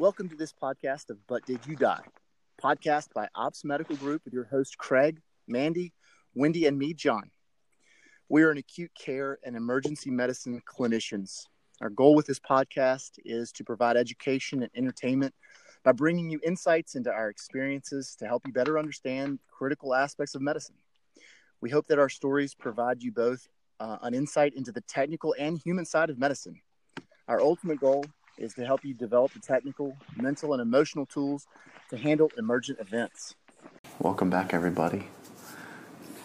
[0.00, 2.00] Welcome to this podcast of But Did You Die?
[2.58, 5.92] Podcast by Ops Medical Group with your host Craig, Mandy,
[6.34, 7.30] Wendy, and me, John.
[8.30, 11.42] We are an acute care and emergency medicine clinicians.
[11.82, 15.34] Our goal with this podcast is to provide education and entertainment
[15.84, 20.40] by bringing you insights into our experiences to help you better understand critical aspects of
[20.40, 20.76] medicine.
[21.60, 23.46] We hope that our stories provide you both
[23.80, 26.58] uh, an insight into the technical and human side of medicine.
[27.28, 28.06] Our ultimate goal
[28.40, 31.46] is to help you develop the technical, mental, and emotional tools
[31.90, 33.34] to handle emergent events.
[33.98, 35.04] Welcome back, everybody.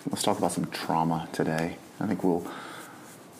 [0.09, 1.77] Let's talk about some trauma today.
[1.99, 2.47] I think we'll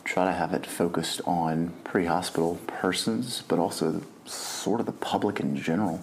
[0.04, 5.40] try to have it focused on pre hospital persons, but also sort of the public
[5.40, 6.00] in general,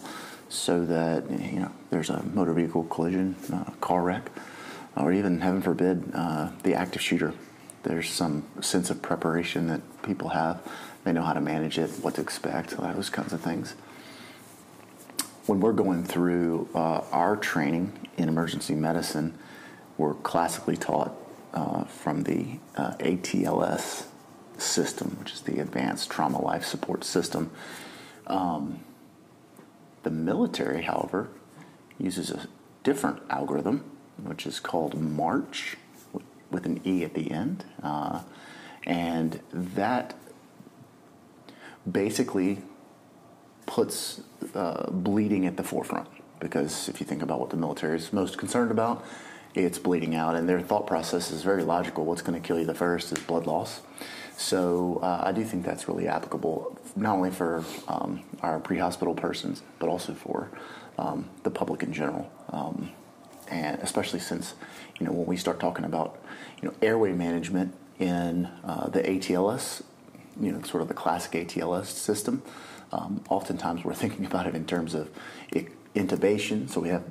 [0.50, 3.36] so that you know there's a motor vehicle collision,
[3.82, 4.32] car wreck,
[4.96, 7.34] or even, heaven forbid, uh, the active shooter.
[7.84, 10.62] There's some sense of preparation that people have.
[11.04, 13.76] They know how to manage it, what to expect, those kinds of things.
[15.46, 19.38] When we're going through uh, our training in emergency medicine,
[19.98, 21.14] we're classically taught
[21.54, 24.06] uh, from the uh, ATLS
[24.58, 27.52] system, which is the Advanced Trauma Life Support System.
[28.28, 28.80] Um,
[30.04, 31.30] the military, however,
[32.00, 32.48] uses a
[32.84, 33.84] different algorithm,
[34.24, 35.78] which is called MARCH,
[36.52, 37.66] with an E at the end.
[37.82, 38.22] Uh,
[38.86, 40.16] and that
[41.90, 42.62] basically
[43.66, 44.22] puts
[44.56, 46.08] uh, bleeding at the forefront.
[46.40, 49.06] Because if you think about what the military is most concerned about,
[49.56, 52.06] it's bleeding out, and their thought process is very logical.
[52.06, 53.82] What's going to kill you the first is blood loss.
[54.36, 59.62] So uh, I do think that's really applicable, not only for um, our pre-hospital persons,
[59.78, 60.50] but also for
[60.98, 62.32] um, the public in general.
[62.50, 62.92] Um,
[63.50, 64.56] and especially since,
[65.00, 66.20] you know, when we start talking about,
[66.62, 69.84] you know, airway management in uh, the ATLS,
[70.40, 72.42] you know, sort of the classic ATLS system,
[72.92, 75.10] um, oftentimes we're thinking about it in terms of
[75.96, 76.70] intubation.
[76.70, 77.04] So we have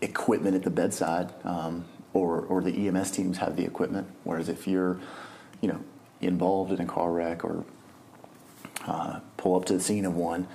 [0.00, 4.08] equipment at the bedside, um, or or the EMS teams have the equipment.
[4.24, 5.00] Whereas if you're,
[5.60, 5.80] you know,
[6.20, 7.64] involved in a car wreck or
[8.86, 10.46] uh, pull up to the scene of one,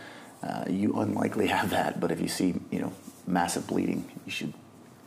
[0.44, 2.00] uh, you unlikely have that.
[2.00, 2.94] But if you see, you know,
[3.28, 4.54] massive bleeding, you should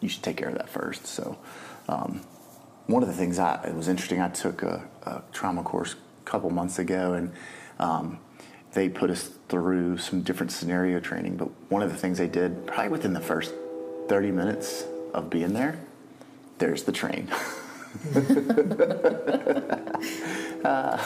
[0.00, 1.06] you should take care of that first.
[1.06, 1.38] So,
[1.88, 2.22] um,
[2.86, 4.20] one of the things I it was interesting.
[4.20, 5.94] I took a, a trauma course
[6.24, 7.32] couple months ago, and
[7.78, 8.18] um,
[8.72, 11.36] they put us through some different scenario training.
[11.36, 13.52] But one of the things they did, probably within the first
[14.08, 15.78] 30 minutes of being there,
[16.58, 17.28] there's the train.
[20.64, 21.02] uh,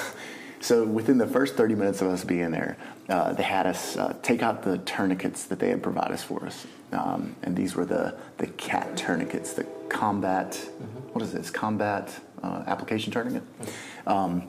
[0.60, 2.76] so within the first 30 minutes of us being there,
[3.08, 6.44] uh, they had us uh, take out the tourniquets that they had provided us for
[6.44, 6.66] us.
[6.92, 10.98] Um, and these were the, the CAT tourniquets, the combat, mm-hmm.
[11.12, 13.42] what is this, combat uh, application tourniquet.
[13.60, 14.08] Mm-hmm.
[14.08, 14.48] Um,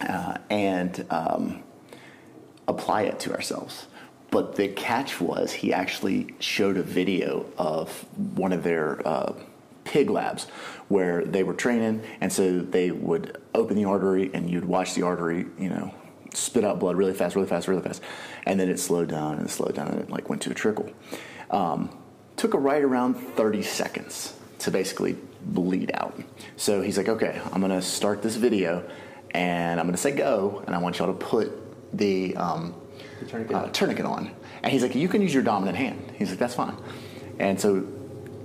[0.00, 1.62] uh, and um,
[2.68, 3.86] apply it to ourselves.
[4.30, 7.90] But the catch was he actually showed a video of
[8.36, 9.34] one of their uh,
[9.84, 10.46] pig labs
[10.88, 15.02] where they were training, and so they would open the artery, and you'd watch the
[15.02, 15.94] artery, you know,
[16.32, 18.02] spit out blood really fast, really fast, really fast,
[18.46, 20.54] and then it slowed down and it slowed down and it like went to a
[20.54, 20.90] trickle.
[21.50, 21.96] Um,
[22.36, 26.18] took a right around 30 seconds to basically bleed out.
[26.56, 28.88] So he's like, okay, I'm gonna start this video,
[29.34, 31.52] and I'm gonna say go, and I want y'all to put
[31.96, 32.74] the um,
[33.28, 33.56] tourniquet.
[33.56, 34.30] Uh, tourniquet on.
[34.62, 36.12] And he's like, you can use your dominant hand.
[36.16, 36.76] He's like, that's fine.
[37.38, 37.86] And so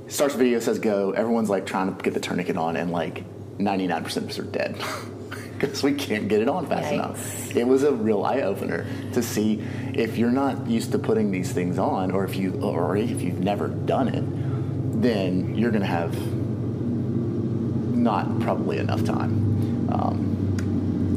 [0.07, 1.11] starts the video, says go.
[1.11, 3.23] Everyone's like trying to get the tourniquet on, and like
[3.57, 4.75] 99% of us are dead
[5.53, 6.93] because we can't get it on fast Yikes.
[6.93, 7.55] enough.
[7.55, 9.63] It was a real eye opener to see
[9.93, 13.39] if you're not used to putting these things on, or if you or if you've
[13.39, 16.15] never done it, then you're going to have
[17.95, 19.89] not probably enough time.
[19.91, 20.38] Um,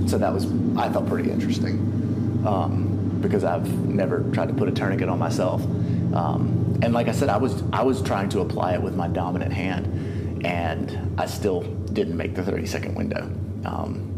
[0.07, 0.47] so that was
[0.77, 2.43] I thought pretty interesting.
[2.47, 2.93] Um,
[3.23, 5.63] because I've never tried to put a tourniquet on myself.
[6.13, 9.09] Um, and like I said, I was I was trying to apply it with my
[9.09, 13.31] dominant hand, and I still didn't make the 30 second window.
[13.65, 14.09] Um,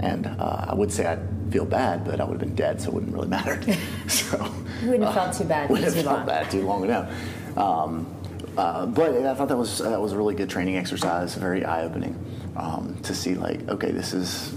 [0.00, 1.18] and uh, I would say I
[1.50, 3.60] feel bad, but I would have been dead, so it wouldn't really matter.
[4.08, 4.36] so
[4.82, 5.70] you wouldn't have uh, felt too bad.
[5.70, 7.10] Wouldn't have felt bad too long enough.
[7.56, 8.12] Um,
[8.56, 11.84] uh, but I thought that was that was a really good training exercise, very eye
[11.84, 12.14] opening
[12.56, 14.52] um, to see like, okay, this is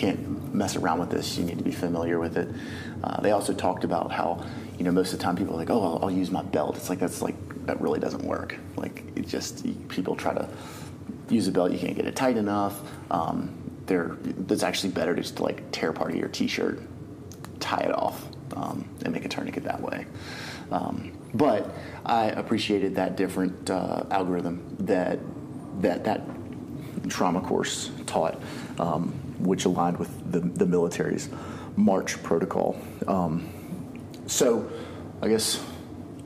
[0.00, 1.36] can't mess around with this.
[1.36, 2.48] You need to be familiar with it.
[3.04, 4.44] Uh, they also talked about how,
[4.78, 6.76] you know, most of the time people are like, oh, I'll, I'll, use my belt.
[6.76, 7.36] It's like that's like
[7.66, 8.56] that really doesn't work.
[8.76, 10.48] Like it just people try to
[11.28, 12.80] use a belt, you can't get it tight enough.
[13.10, 13.54] Um,
[13.86, 14.16] there,
[14.48, 16.80] it's actually better just to like tear part of your t-shirt,
[17.60, 18.26] tie it off,
[18.56, 20.06] um, and make a tourniquet that way.
[20.72, 21.74] Um, but
[22.06, 25.18] I appreciated that different uh, algorithm that
[25.82, 26.22] that that
[27.08, 28.40] trauma course taught.
[28.78, 31.28] Um, which aligned with the, the military's
[31.76, 32.80] March protocol.
[33.06, 33.48] Um,
[34.26, 34.70] so,
[35.22, 35.64] I guess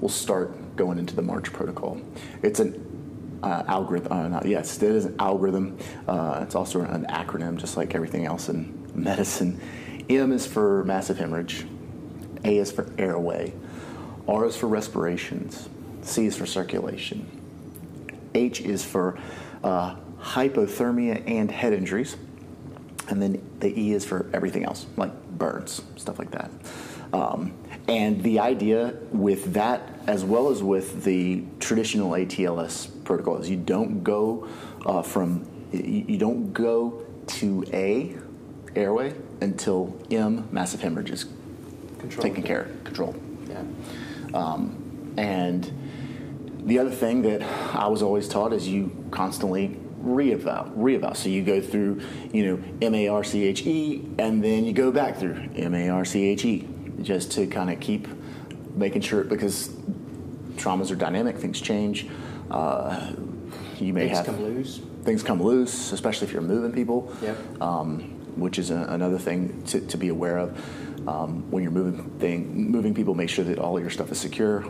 [0.00, 2.00] we'll start going into the March protocol.
[2.43, 4.12] It's an uh, algorithm.
[4.12, 5.78] Uh, not, yes, it is an algorithm.
[6.08, 9.60] Uh, it's also an acronym, just like everything else in medicine.
[10.08, 11.67] M is for massive hemorrhage.
[12.44, 13.52] A is for airway.
[14.28, 15.69] R is for respirations.
[16.02, 17.26] C is for circulation.
[18.34, 19.19] H is for
[19.62, 22.17] uh, hypothermia and head injuries.
[23.08, 26.50] And then the E is for everything else, like burns, stuff like that.
[27.12, 27.54] Um,
[27.86, 33.56] and the idea with that, as well as with the traditional ATLS protocol, is you
[33.56, 34.48] don't go
[34.86, 38.16] uh, from you don't go to A
[38.76, 41.26] airway until M massive hemorrhage is
[41.98, 42.22] Control.
[42.22, 43.20] taken care of, controlled.
[43.48, 43.62] Yeah.
[44.32, 45.72] Um, and
[46.64, 47.42] the other thing that
[47.74, 51.14] I was always taught is you constantly reeval, reeval.
[51.14, 52.00] So you go through,
[52.32, 55.74] you know, M A R C H E, and then you go back through M
[55.74, 56.68] A R C H E,
[57.02, 58.06] just to kind of keep
[58.74, 59.68] making sure because
[60.56, 62.06] traumas are dynamic, things change.
[62.50, 63.12] Uh,
[63.78, 64.80] you may Things have come loose.
[65.02, 67.12] things come loose, especially if you're moving people.
[67.22, 67.60] Yep.
[67.62, 72.10] Um, which is a, another thing to, to be aware of um, when you're moving
[72.18, 73.14] thing, moving people.
[73.14, 74.64] Make sure that all your stuff is secure.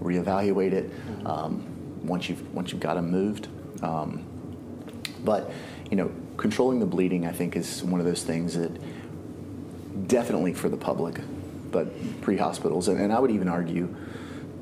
[0.00, 0.90] Reevaluate it
[1.26, 3.48] um, once you've once you've got them moved.
[3.82, 4.24] Um,
[5.24, 5.50] but
[5.90, 8.70] you know, controlling the bleeding, I think, is one of those things that
[10.08, 11.20] definitely for the public,
[11.70, 11.88] but
[12.22, 13.94] pre-hospitals, and, and I would even argue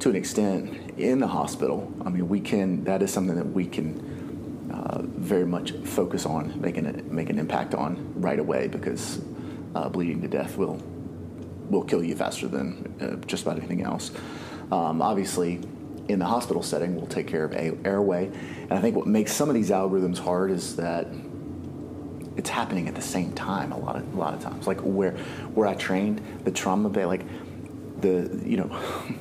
[0.00, 1.92] to an extent in the hospital.
[2.04, 2.84] I mean, we can.
[2.84, 7.38] That is something that we can uh, very much focus on making it make an
[7.38, 9.20] impact on right away because
[9.74, 10.80] uh, bleeding to death will
[11.68, 14.10] will kill you faster than uh, just about anything else.
[14.72, 15.60] Um, obviously,
[16.08, 17.52] in the hospital setting, we'll take care of
[17.84, 21.06] airway, and I think what makes some of these algorithms hard is that
[22.36, 24.66] it's happening at the same time a lot of a lot of times.
[24.66, 25.12] Like where
[25.54, 27.22] where I trained, the trauma bay, like
[28.00, 28.70] the you know.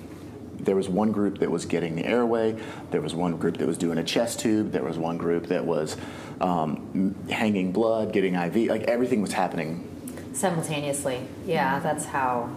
[0.60, 2.60] There was one group that was getting the airway.
[2.92, 4.72] There was one group that was doing a chest tube.
[4.74, 5.96] There was one group that was
[6.42, 8.70] um, hanging blood, getting IV.
[8.70, 9.88] Like everything was happening.
[10.34, 11.22] simultaneously.
[11.46, 12.50] Yeah, that's how.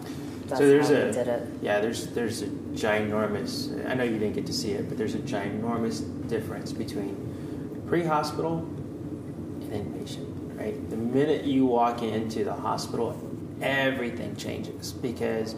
[0.50, 1.48] That's so there's a did it.
[1.62, 5.14] yeah there's there's a ginormous I know you didn't get to see it but there's
[5.14, 10.90] a ginormous difference between pre-hospital and inpatient right?
[10.90, 13.18] The minute you walk into the hospital
[13.62, 15.54] everything changes because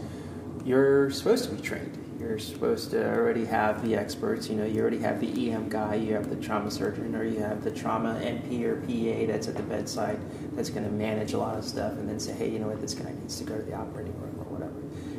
[0.64, 1.98] you're supposed to be trained.
[2.20, 5.96] You're supposed to already have the experts you know you already have the EM guy
[5.96, 9.56] you have the trauma surgeon or you have the trauma NP or PA that's at
[9.56, 10.20] the bedside
[10.54, 12.80] that's going to manage a lot of stuff and then say hey you know what?
[12.80, 14.21] This guy needs to go to the operating room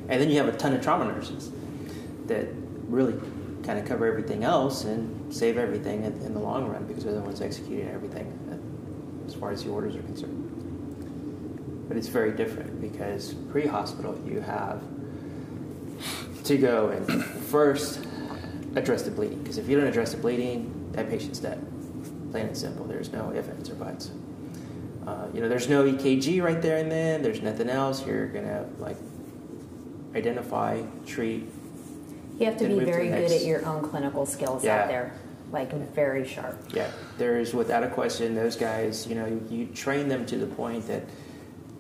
[0.09, 1.51] and then you have a ton of trauma nurses
[2.27, 2.47] that
[2.87, 3.13] really
[3.63, 7.13] kind of cover everything else and save everything in, in the long run because they're
[7.13, 11.85] the ones executing everything uh, as far as the orders are concerned.
[11.87, 14.81] But it's very different because pre-hospital you have
[16.43, 18.05] to go and first
[18.75, 21.65] address the bleeding because if you don't address the bleeding, that patient's dead.
[22.31, 22.85] Plain and simple.
[22.85, 24.11] There's no ifs, ands, or buts.
[25.05, 27.21] Uh, you know, there's no EKG right there and then.
[27.21, 28.05] There's nothing else.
[28.05, 28.97] You're gonna like
[30.15, 31.47] identify, treat.
[32.39, 34.81] You have to be move to very good at your own clinical skills Yeah.
[34.81, 35.13] out there,
[35.51, 36.57] like very sharp.
[36.73, 39.07] Yeah, there's without a question those guys.
[39.07, 41.03] You know, you train them to the point that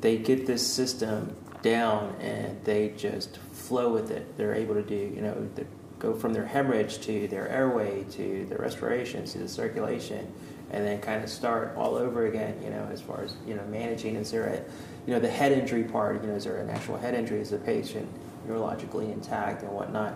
[0.01, 4.37] they get this system down and they just flow with it.
[4.37, 5.65] They're able to do, you know, the,
[5.97, 10.27] go from their hemorrhage to their airway to their respiration to the circulation,
[10.71, 12.59] and then kind of start all over again.
[12.63, 14.57] You know, as far as you know, managing is there a,
[15.07, 16.21] you know, the head injury part.
[16.21, 17.39] You know, is there an actual head injury?
[17.39, 18.07] Is the patient
[18.47, 20.13] neurologically intact and whatnot?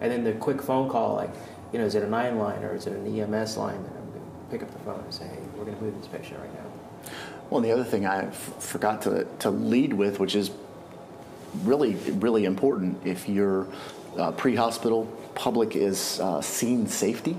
[0.00, 1.30] And then the quick phone call, like,
[1.72, 3.76] you know, is it a nine line or is it an EMS line?
[3.76, 5.98] And I'm going to pick up the phone and say, hey, we're going to move
[5.98, 7.12] this patient right now.
[7.50, 10.50] Well, the other thing I f- forgot to, to lead with, which is
[11.64, 13.66] really, really important if you're
[14.18, 17.36] uh, pre hospital, public is uh, scene safety.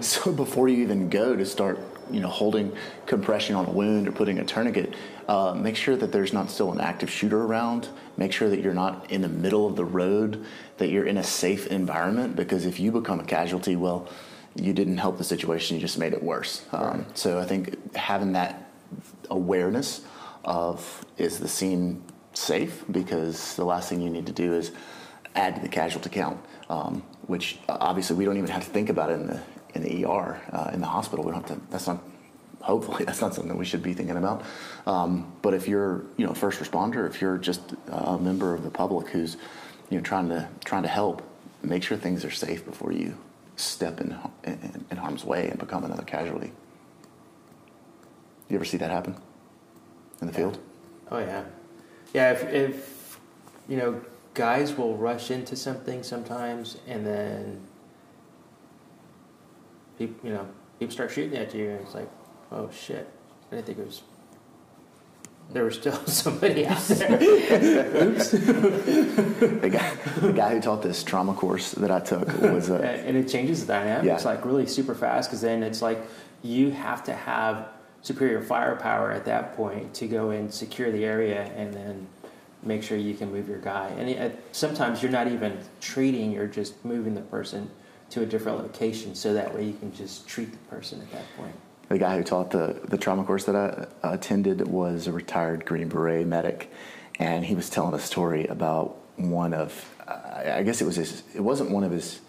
[0.00, 1.78] So before you even go to start,
[2.10, 2.72] you know, holding
[3.04, 4.94] compression on a wound or putting a tourniquet,
[5.28, 7.88] uh, make sure that there's not still an active shooter around.
[8.16, 10.44] Make sure that you're not in the middle of the road,
[10.78, 14.08] that you're in a safe environment, because if you become a casualty, well,
[14.54, 16.64] you didn't help the situation, you just made it worse.
[16.72, 18.70] Um, so I think having that
[19.30, 20.02] awareness
[20.44, 22.04] of is the scene
[22.34, 24.72] safe because the last thing you need to do is
[25.34, 26.38] add to the casualty count,
[26.68, 29.40] um, which uh, obviously we don't even have to think about it in the
[29.74, 31.24] in the ER uh, in the hospital.
[31.24, 31.66] We don't have to.
[31.70, 32.02] That's not.
[32.64, 34.42] Hopefully, that's not something we should be thinking about.
[34.86, 38.70] Um, but if you're, you know, first responder, if you're just a member of the
[38.70, 39.36] public who's,
[39.90, 41.22] you know, trying to trying to help,
[41.62, 43.18] make sure things are safe before you
[43.56, 46.52] step in in, in harm's way and become another casualty.
[48.48, 49.14] You ever see that happen
[50.22, 50.58] in the field?
[51.10, 51.44] Oh, yeah.
[52.14, 53.20] Yeah, if, if
[53.68, 54.00] you know,
[54.32, 57.60] guys will rush into something sometimes, and then
[59.98, 62.08] people, you know, people start shooting at you, and it's like,
[62.54, 63.06] oh shit,
[63.50, 64.02] I didn't think it was.
[65.52, 68.02] There was still somebody out there.
[68.02, 68.30] Oops.
[69.64, 72.86] The guy, the guy who taught this trauma course that I took was uh, a,
[72.86, 74.28] and it changes the dynamics Yeah.
[74.30, 75.98] like really super fast because then it's like
[76.42, 77.68] you have to have
[78.02, 82.06] superior firepower at that point to go and secure the area and then
[82.62, 86.46] make sure you can move your guy and it, sometimes you're not even treating you're
[86.46, 87.70] just moving the person
[88.10, 91.24] to a different location so that way you can just treat the person at that
[91.38, 91.54] point
[91.88, 93.56] the guy who taught the, the trauma course that
[94.02, 96.70] I attended was a retired Green Beret medic,
[97.18, 101.22] and he was telling a story about one of, I I guess it was his,
[101.34, 102.20] it wasn't one of his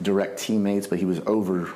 [0.00, 1.72] direct teammates, but he was over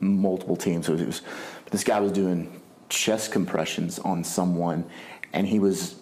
[0.00, 0.86] multiple teams.
[0.86, 1.22] So it was,
[1.70, 4.84] this guy was doing chest compressions on someone,
[5.32, 5.96] and he was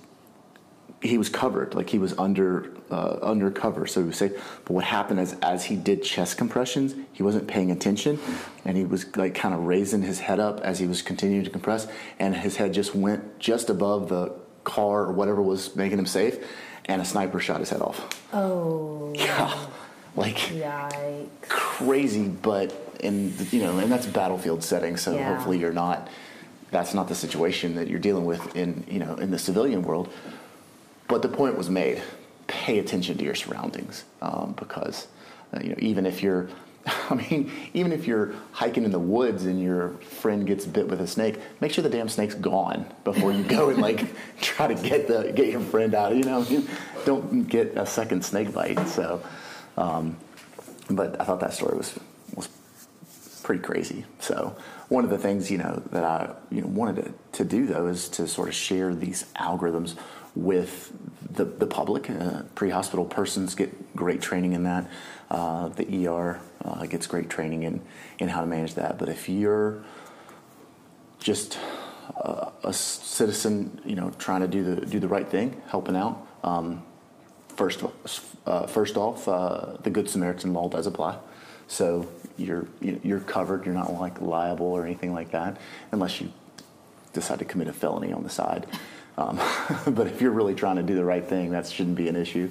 [1.03, 4.33] he was covered, like he was under uh, under cover, so he was safe.
[4.65, 8.19] But what happened is, as he did chest compressions, he wasn't paying attention,
[8.65, 11.51] and he was like kind of raising his head up as he was continuing to
[11.51, 14.33] compress, and his head just went just above the
[14.65, 16.39] car or whatever was making him safe,
[16.85, 18.23] and a sniper shot his head off.
[18.33, 19.53] Oh, Yeah,
[20.15, 21.49] like yikes.
[21.49, 24.97] crazy, but in you know, and that's battlefield setting.
[24.97, 25.35] So Yeah.
[25.35, 26.09] hopefully you're not.
[26.71, 30.09] That's not the situation that you're dealing with in you know in the civilian world.
[31.09, 32.03] But the point was made:
[32.47, 35.09] pay attention to your surroundings, um, because
[35.55, 36.49] uh, you know even if you're.
[37.11, 41.01] I mean, even if you're hiking in the woods and your friend gets bit with
[41.01, 44.05] a snake, make sure the damn snake's gone before you go and like
[44.41, 46.17] try to get the get your friend out.
[46.17, 46.45] You know,
[47.05, 48.85] don't get a second snake bite.
[48.89, 49.23] So,
[49.77, 50.17] um,
[50.91, 51.97] but I thought that story was
[52.35, 52.49] was
[53.43, 54.05] pretty crazy.
[54.19, 54.57] So
[54.89, 57.87] one of the things you know that I you know wanted to, to do though
[57.87, 59.95] is to sort of share these algorithms
[60.35, 60.93] with
[61.35, 62.09] the the public.
[62.11, 64.89] Uh, pre-hospital persons get great training in that.
[65.31, 67.81] Uh, the ER uh, gets great training in
[68.19, 68.99] in how to manage that.
[68.99, 69.83] But if you're
[71.19, 71.59] just
[72.17, 76.27] a, a citizen, you know, trying to do the do the right thing, helping out.
[76.45, 76.83] Um,
[77.57, 77.83] first,
[78.47, 81.19] uh, first off, uh, the Good Samaritan law does apply,
[81.69, 83.65] so you're you- you're covered.
[83.65, 85.59] You're not like liable or anything like that,
[85.93, 86.31] unless you
[87.13, 88.67] decide to commit a felony on the side.
[89.17, 89.41] Um,
[89.87, 92.51] but if you're really trying to do the right thing, that shouldn't be an issue.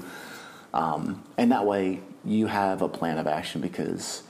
[0.73, 4.23] Um, and that way, you have a plan of action because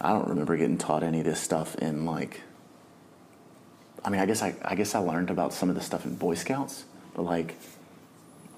[0.00, 2.40] I don't remember getting taught any of this stuff in like
[4.04, 6.16] I mean, I guess I, I guess I learned about some of the stuff in
[6.16, 6.84] Boy Scouts,
[7.14, 7.54] but like,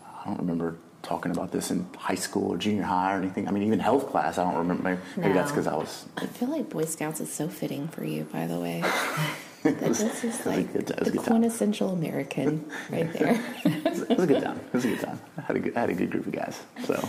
[0.02, 3.46] I don't remember talking about this in high school or junior high or anything.
[3.46, 4.82] I mean, even health class, I don't remember.
[4.82, 6.06] Maybe, maybe that's because I was.
[6.16, 8.82] I feel like Boy Scouts is so fitting for you, by the way.
[9.64, 11.25] That this is like good- was a the good time.
[11.25, 13.40] quintessential American right there.
[13.64, 14.59] It was a good time.
[14.59, 15.21] It was a good time.
[15.38, 16.61] I had a good, I had a good group of guys.
[16.85, 17.09] So,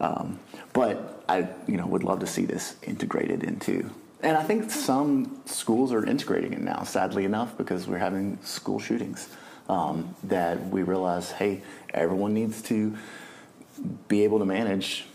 [0.00, 0.38] um,
[0.74, 3.90] but I, you know, would love to see this integrated into.
[4.22, 6.82] And I think some schools are integrating it now.
[6.84, 9.28] Sadly enough, because we're having school shootings,
[9.68, 11.62] um, that we realize, hey,
[11.94, 12.96] everyone needs to
[14.08, 15.06] be able to manage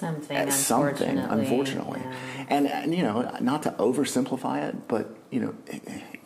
[0.00, 2.00] Something, at something, unfortunately.
[2.00, 2.00] unfortunately.
[2.04, 2.46] Yeah.
[2.48, 5.54] And, and, you know, not to oversimplify it, but, you know,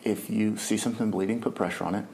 [0.03, 2.05] if you see something bleeding, put pressure on it.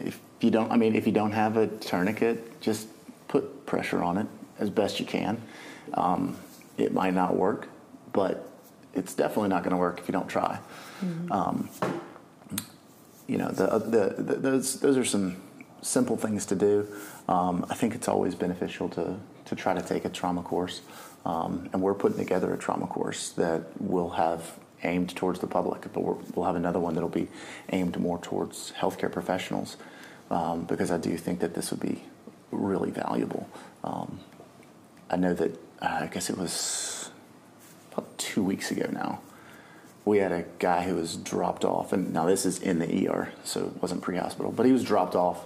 [0.00, 2.88] If you don't, I mean, if you don't have a tourniquet, just
[3.28, 4.26] put pressure on it
[4.58, 5.42] as best you can.
[5.94, 6.36] Um,
[6.76, 7.68] it might not work,
[8.12, 8.48] but
[8.94, 10.58] it's definitely not going to work if you don't try.
[11.30, 11.68] Um,
[13.26, 15.36] you know, the, the, the, those, those are some
[15.82, 16.88] simple things to do.
[17.28, 20.80] Um, I think it's always beneficial to, to try to take a trauma course.
[21.24, 25.92] Um, and we're putting together a trauma course that will have aimed towards the public,
[25.92, 27.28] but we'll have another one that'll be
[27.70, 29.76] aimed more towards healthcare professionals
[30.30, 32.04] um, because I do think that this would be
[32.52, 33.48] really valuable.
[33.82, 34.20] Um,
[35.10, 37.10] I know that, uh, I guess it was
[37.92, 39.20] about two weeks ago now
[40.08, 43.30] we had a guy who was dropped off, and now this is in the ER,
[43.44, 45.44] so it wasn't pre-hospital, but he was dropped off,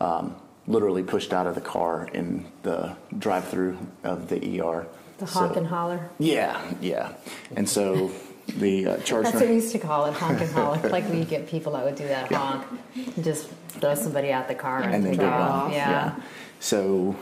[0.00, 0.34] um,
[0.66, 4.86] literally pushed out of the car in the drive-through of the ER.
[5.18, 6.08] The So- honk and holler.
[6.18, 7.12] Yeah, yeah,
[7.56, 8.10] and so
[8.56, 9.24] the uh, charge.
[9.24, 10.88] That's what we used to call it, honk and holler.
[10.88, 12.64] like we get people that would do that honk,
[12.94, 15.64] and just throw somebody out the car and, and then take go off.
[15.64, 15.72] run.
[15.72, 16.14] Yeah.
[16.60, 17.16] So,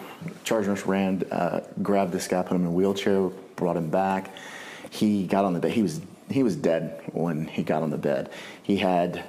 [0.44, 4.30] charge nurse ran, uh, grabbed this guy, put him in a wheelchair, brought him back.
[4.90, 5.70] He got on the bed.
[5.72, 8.30] He was he was dead when he got on the bed.
[8.62, 9.24] He had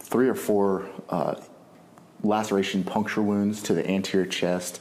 [0.00, 1.34] three or four uh,
[2.22, 4.80] laceration puncture wounds to the anterior chest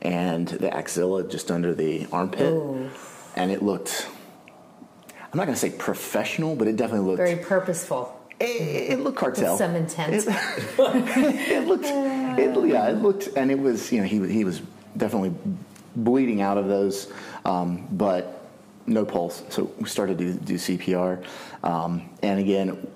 [0.00, 2.52] and the axilla just under the armpit,
[3.36, 4.08] and it looked.
[5.32, 7.18] I'm not going to say professional, but it definitely looked.
[7.18, 8.20] Very purposeful.
[8.38, 9.52] it, it looked cartel.
[9.52, 10.12] With some intent.
[10.14, 10.24] It,
[10.78, 14.60] it looked It, yeah, it looked, and it was, you know, he was- he was
[14.96, 15.32] definitely
[15.96, 17.10] bleeding out of those,
[17.46, 18.40] um, but
[18.86, 19.42] no pulse.
[19.48, 21.24] So we started to do, do CPR,
[21.62, 22.86] um, and again,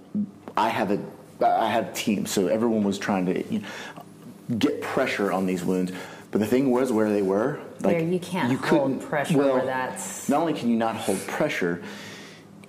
[0.56, 0.98] I have a
[1.40, 5.64] I had a team, so everyone was trying to you know, get pressure on these
[5.64, 5.92] wounds.
[6.30, 9.54] But the thing was, where they were, like Where you can't hold couldn't- pressure Well,
[9.54, 11.82] where that's- not only can you not hold pressure,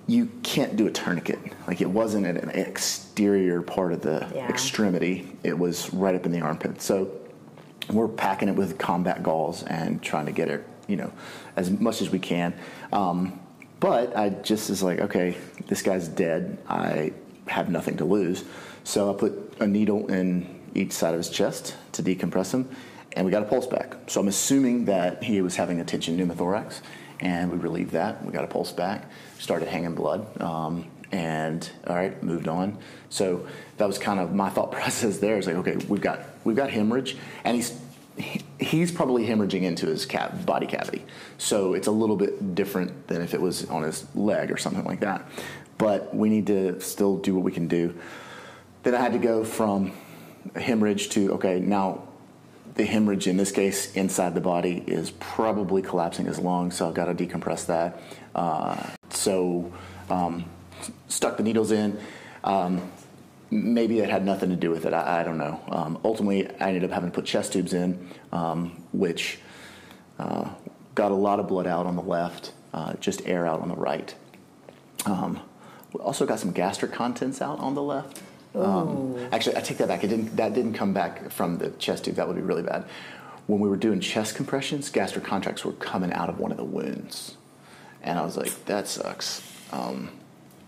[0.06, 1.38] you can't do a tourniquet.
[1.66, 4.48] Like it wasn't at an exterior part of the Yeah.
[4.48, 6.80] extremity; it was right up in the armpit.
[6.80, 7.08] So
[7.92, 11.10] we're packing it with combat gauze and trying to get it, you know,
[11.56, 12.54] as much as we can.
[12.92, 13.38] Um,
[13.80, 16.58] but I just is like, okay, this guy's dead.
[16.68, 17.12] I
[17.48, 18.44] have nothing to lose,
[18.84, 22.68] so I put a needle in each side of his chest to decompress him,
[23.12, 23.96] and we got a pulse back.
[24.06, 26.80] So I'm assuming that he was having a tension pneumothorax,
[27.20, 28.24] and we relieved that.
[28.24, 30.40] We got a pulse back, started hanging blood.
[30.40, 32.76] Um, and all right, moved on.
[33.08, 33.46] So
[33.78, 35.18] that was kind of my thought process.
[35.18, 37.78] There is like, okay, we've got we've got hemorrhage, and he's
[38.18, 41.04] he- he's probably hemorrhaging into his cap, body cavity.
[41.38, 44.84] So it's a little bit different than if it was on his leg or something
[44.84, 45.24] like that.
[45.78, 47.94] But we need to still do what we can do.
[48.82, 49.92] Then I had to go from
[50.54, 52.08] hemorrhage to okay now
[52.78, 56.94] the hemorrhage in this case inside the body is probably collapsing his lungs, so I've
[56.94, 58.00] got to decompress that.
[58.34, 58.76] Uh,
[59.10, 59.72] so
[60.08, 60.44] um,
[61.08, 61.98] stuck the needles in.
[62.44, 62.90] Um,
[63.50, 64.94] maybe it had nothing to do with it.
[64.94, 65.60] I, I don't know.
[65.68, 69.40] Um, ultimately, I ended up having to put chest tubes in, um, which
[70.20, 70.48] uh,
[70.94, 73.76] got a lot of blood out on the left, uh, just air out on the
[73.76, 74.14] right.
[75.04, 75.40] Um,
[75.92, 78.22] we also got some gastric contents out on the left.
[78.54, 80.04] Um, actually, I take that back.
[80.04, 80.36] It didn't.
[80.36, 82.16] That didn't come back from the chest tube.
[82.16, 82.84] That would be really bad.
[83.46, 86.64] When we were doing chest compressions, gastric contents were coming out of one of the
[86.64, 87.36] wounds,
[88.02, 89.42] and I was like, "That sucks."
[89.72, 90.10] Um,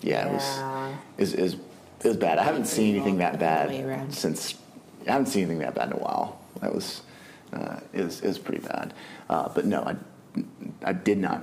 [0.02, 0.42] yeah, it was.
[0.42, 0.96] Yeah.
[1.18, 1.54] Was, it was.
[1.54, 2.38] It was bad.
[2.38, 4.54] I haven't seen anything that bad since.
[5.06, 6.40] I haven't seen anything that bad in a while.
[6.60, 7.02] That was.
[7.52, 7.80] Uh.
[7.92, 8.94] It was pretty bad.
[9.28, 9.96] Uh, but no, I.
[10.84, 11.42] I did not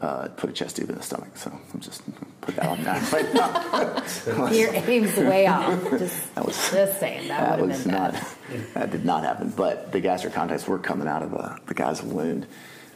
[0.00, 1.36] uh, put a chest tube in the stomach.
[1.36, 2.02] So I'm just
[2.40, 4.48] put that on that right now.
[4.50, 5.82] Your aim's way off.
[5.90, 8.12] Just, That was- just saying that, that was been not.
[8.12, 8.26] bad.
[8.74, 9.50] That did not happen.
[9.54, 12.46] But the gastric contents were coming out of the, the guy's wound.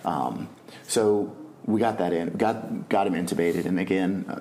[0.05, 0.49] Um,
[0.85, 1.35] so
[1.67, 2.31] we got that in.
[2.31, 4.25] Got got him intubated, and again.
[4.29, 4.41] Uh,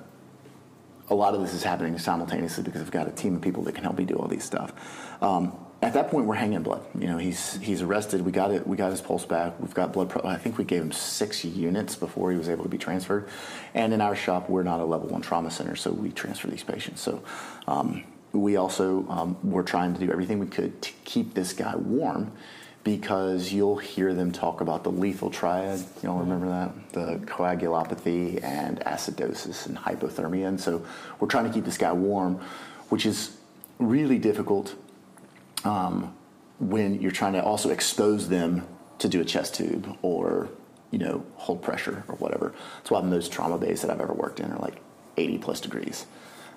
[1.10, 3.74] a lot of this is happening simultaneously because I've got a team of people that
[3.74, 4.72] can help me do all these stuff.
[5.22, 5.52] Um,
[5.84, 6.82] at that point, we're hanging blood.
[6.98, 8.22] You know, he's he's arrested.
[8.22, 8.66] We got it.
[8.66, 9.60] We got his pulse back.
[9.60, 10.08] We've got blood.
[10.08, 13.28] Pro- I think we gave him six units before he was able to be transferred.
[13.74, 16.62] And in our shop, we're not a level one trauma center, so we transfer these
[16.62, 17.02] patients.
[17.02, 17.22] So
[17.66, 21.76] um, we also um, were trying to do everything we could to keep this guy
[21.76, 22.32] warm.
[22.82, 25.82] Because you'll hear them talk about the lethal triad.
[26.02, 26.92] You all remember that?
[26.92, 30.48] The coagulopathy and acidosis and hypothermia.
[30.48, 30.84] And so
[31.18, 32.40] we're trying to keep this guy warm,
[32.90, 33.38] which is
[33.78, 34.74] really difficult
[35.64, 36.14] um,
[36.60, 38.66] when you're trying to also expose them
[38.98, 40.48] to do a chest tube or
[40.90, 42.54] you know hold pressure or whatever.
[42.78, 44.76] That's why most trauma bays that I've ever worked in are like
[45.16, 46.06] 80 plus degrees.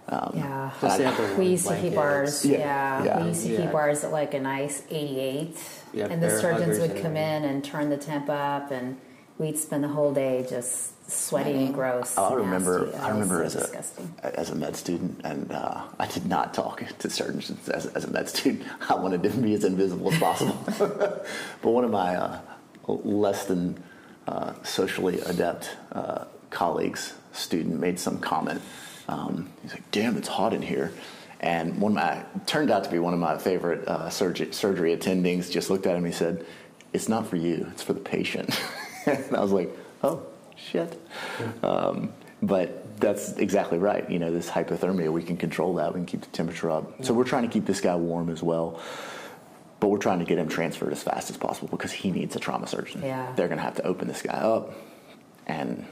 [0.09, 0.71] Um, Yeah.
[0.81, 3.03] I- We used to keep ours, Yeah, yeah.
[3.03, 3.21] yeah.
[3.21, 3.65] We used to Yeah.
[3.65, 5.57] keep ours at like a nice 88.
[5.93, 8.97] Yeah, and the surgeons would come in and turn the temp up, and
[9.37, 12.17] we'd spend the whole day just sweaty and gross.
[12.17, 12.35] I nasty.
[12.37, 12.85] remember.
[12.91, 14.15] That I remember as so a disgusting.
[14.23, 18.11] as a med student, and uh, I did not talk to surgeons as, as a
[18.11, 18.63] med student.
[18.89, 20.57] I wanted to be as invisible as possible.
[21.61, 22.39] but one of my uh,
[22.87, 23.81] less than
[24.27, 28.61] uh, socially adept uh, colleagues, student, made some comment.
[29.07, 30.91] Um, he's like, "Damn, it's hot in here."
[31.39, 34.97] And one of my turned out to be one of my favorite uh, surgery, surgery
[34.97, 35.51] attendings.
[35.51, 36.03] Just looked at him.
[36.03, 36.45] He said,
[36.93, 37.67] "It's not for you.
[37.71, 38.59] It's for the patient."
[39.27, 39.69] and I was like,
[40.03, 40.23] "Oh
[40.55, 40.99] shit."
[41.63, 44.09] Um, but that's exactly right.
[44.09, 45.93] You know, this hypothermia, we can control that.
[45.93, 47.03] We can keep the temperature up.
[47.03, 48.79] So we're trying to keep this guy warm as well.
[49.79, 52.39] But we're trying to get him transferred as fast as possible because he needs a
[52.39, 53.01] trauma surgeon.
[53.03, 53.31] Yeah.
[53.35, 54.73] They're going to have to open this guy up
[55.45, 55.85] and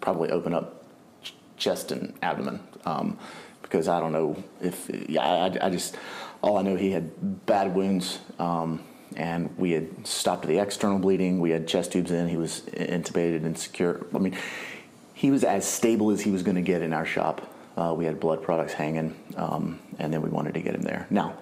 [0.00, 0.84] probably open up
[1.22, 3.18] ch- chest and abdomen um,
[3.62, 5.96] because I don't know if yeah I, I just
[6.42, 8.84] all I know he had bad wounds um,
[9.16, 11.40] and we had stopped the external bleeding.
[11.40, 12.28] We had chest tubes in.
[12.28, 14.06] He was intubated and secure.
[14.14, 14.36] I mean,
[15.14, 17.50] he was as stable as he was going to get in our shop.
[17.76, 21.06] Uh, we had blood products hanging, um, and then we wanted to get him there.
[21.10, 21.34] Now,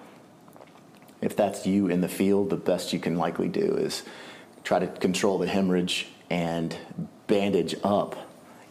[1.21, 4.03] if that's you in the field, the best you can likely do is
[4.63, 6.75] try to control the hemorrhage and
[7.27, 8.15] bandage up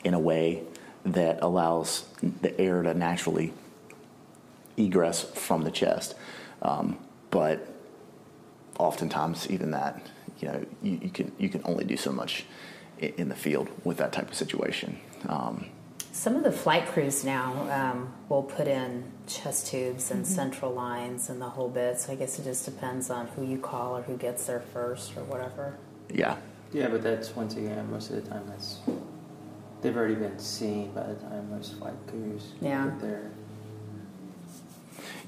[0.04, 0.62] in a way
[1.04, 3.52] that allows the air to naturally
[4.76, 6.14] egress from the chest.
[6.60, 6.98] Um,
[7.30, 7.71] but
[8.78, 10.06] oftentimes, even that,
[10.40, 12.44] you know, you, you can you can only do so much
[12.98, 14.98] in, in the field with that type of situation.
[15.28, 15.66] Um,
[16.12, 20.34] Some of the flight crews now um, will put in chest tubes and Mm-hmm.
[20.34, 21.98] central lines and the whole bit.
[22.00, 25.16] So I guess it just depends on who you call or who gets there first
[25.16, 25.76] or whatever.
[26.12, 26.36] Yeah,
[26.72, 28.78] Yeah, but that's once again, most of the time that's
[29.80, 32.84] they've already been seen by the time most flight crews Yeah.
[32.84, 33.30] get there.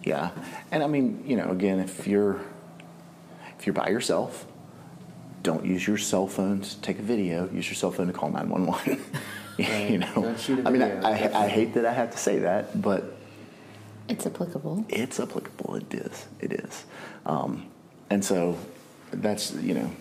[0.04, 0.30] yeah,
[0.70, 2.40] and I mean, you know, again, if you're
[3.64, 4.46] if you're by yourself,
[5.42, 7.48] don't use your cell phone to take a video.
[7.50, 9.00] Use your cell phone to call nine one one.
[9.58, 9.88] Right.
[9.88, 11.48] You know, Don't shoot a I mean, video, I, I, I definitely.
[11.50, 13.16] hate that I have to say that, but
[14.08, 14.84] It's applicable.
[14.88, 15.76] it's applicable.
[15.76, 16.26] It is.
[16.40, 16.84] It is.
[17.24, 17.68] Um,
[18.10, 18.58] and so
[19.12, 19.92] that's, you know,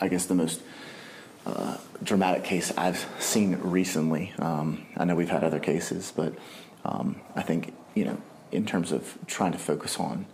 [0.00, 0.62] I guess the most
[1.44, 4.32] uh, dramatic case I've seen recently.
[4.38, 6.32] Um, I know we've had other cases, but
[6.86, 8.16] um, I think, you know,
[8.50, 10.24] in terms of trying to focus on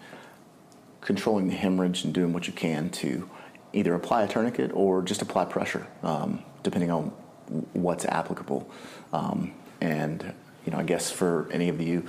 [1.00, 3.28] controlling the hemorrhage and doing what you can to
[3.72, 7.12] either apply a tourniquet or just apply pressure, um, depending on
[7.72, 8.68] what's applicable.
[9.12, 10.34] Um, and,
[10.64, 12.06] you know, I guess for any of you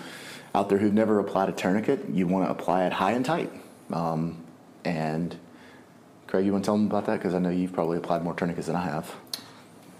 [0.56, 3.52] out there who've never applied a tourniquet, you want to apply it high and tight.
[3.92, 4.44] Um,
[4.84, 5.36] and
[6.28, 7.18] Craig, you want to tell them about that?
[7.18, 9.14] Because I know you've probably applied more tourniquets than I have.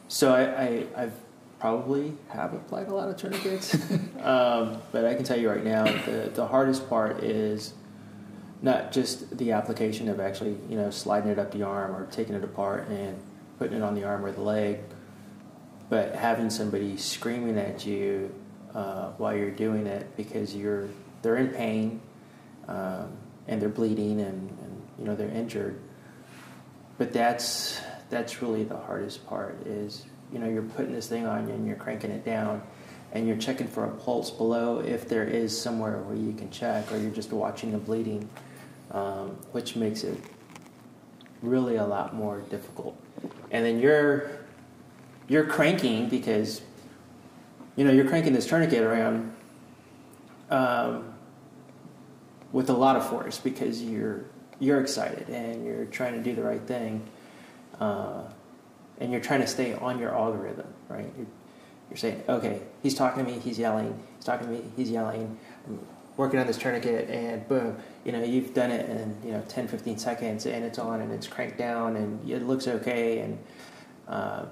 [0.08, 1.14] So I, I I've
[1.60, 3.76] probably have applied a lot of tourniquets,
[4.22, 7.74] um, but I can tell you right now the the hardest part is
[8.62, 12.36] not just the application of actually you know sliding it up the arm or taking
[12.36, 13.20] it apart and
[13.58, 14.80] putting it on the arm or the leg,
[15.90, 18.34] but having somebody screaming at you
[18.74, 20.88] uh, while you're doing it because you're
[21.22, 22.02] they're in pain
[22.68, 23.12] um,
[23.48, 25.80] and they're bleeding and, and you know they're injured.
[26.98, 31.48] But that's that's really the hardest part is you know you're putting this thing on
[31.48, 32.62] you and you're cranking it down
[33.12, 36.92] and you're checking for a pulse below if there is somewhere where you can check
[36.92, 38.30] or you're just watching the bleeding
[38.92, 40.18] um, which makes it
[41.42, 42.98] really a lot more difficult
[43.52, 44.30] and then you're
[45.28, 46.62] you're cranking because
[47.76, 49.34] you know you're cranking this tourniquet around
[50.50, 51.14] um,
[52.52, 54.26] with a lot of force because you're
[54.60, 57.08] you're excited and you're trying to do the right thing,
[57.80, 58.24] uh,
[59.00, 61.10] and you're trying to stay on your algorithm, right?
[61.18, 61.28] You're,
[61.90, 65.40] you're saying, okay, he's talking to me, he's yelling, he's talking to me, he's yelling.
[66.20, 69.70] Working on this tourniquet, and boom, you know, you've done it in you know 10,
[69.70, 73.40] 15 seconds, and it's on and it's cranked down, and it looks okay, and
[74.10, 74.46] uh,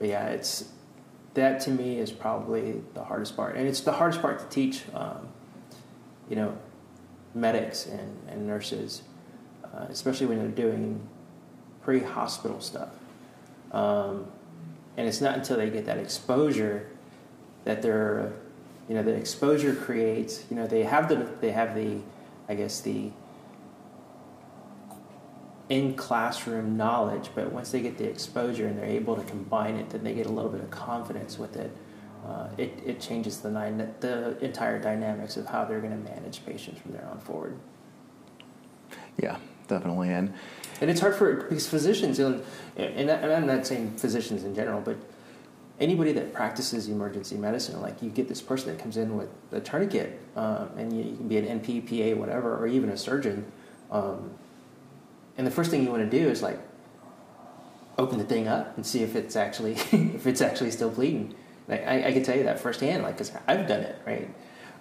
[0.00, 0.72] but yeah, it's
[1.34, 4.82] that to me is probably the hardest part, and it's the hardest part to teach.
[4.92, 5.28] Um,
[6.28, 6.58] you know,
[7.34, 9.02] medics and, and nurses,
[9.64, 11.06] uh, especially when they're doing
[11.82, 12.88] pre-hospital stuff.
[13.70, 14.26] Um,
[14.96, 16.88] and it's not until they get that exposure
[17.64, 18.32] that they're,
[18.88, 20.44] you know, the exposure creates.
[20.50, 21.98] You know, they have the they have the,
[22.48, 23.10] I guess the
[25.68, 29.90] in classroom knowledge, but once they get the exposure and they're able to combine it,
[29.90, 31.76] then they get a little bit of confidence with it.
[32.24, 36.44] Uh, it, it changes the, nine, the entire dynamics of how they're going to manage
[36.44, 37.56] patients from there on forward.
[39.20, 40.10] Yeah, definitely.
[40.10, 40.32] And
[40.80, 42.42] And it's hard for because physicians, and,
[42.76, 44.96] and I'm not saying physicians in general, but
[45.80, 49.60] anybody that practices emergency medicine, like you get this person that comes in with a
[49.60, 53.50] tourniquet, um, and you, you can be an NP, PA, whatever, or even a surgeon,
[53.90, 54.30] um,
[55.36, 56.58] and the first thing you want to do is like
[57.98, 61.34] open the thing up and see if it's actually if it's actually still bleeding.
[61.68, 64.32] Like, I, I can tell you that firsthand, like because I've done it, right?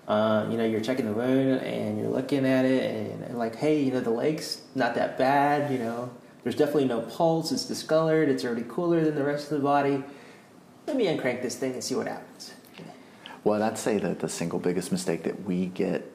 [0.07, 3.55] Uh, you know, you're checking the wound and you're looking at it and, and like,
[3.55, 5.71] hey, you know, the leg's not that bad.
[5.71, 6.11] You know,
[6.43, 7.51] there's definitely no pulse.
[7.51, 8.29] It's discolored.
[8.29, 10.03] It's already cooler than the rest of the body.
[10.87, 12.53] Let me uncrank this thing and see what happens.
[13.43, 16.11] Well, I'd say that the single biggest mistake that we get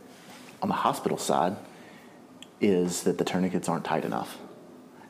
[0.62, 1.56] on the hospital side
[2.60, 4.36] is that the tourniquets aren't tight enough.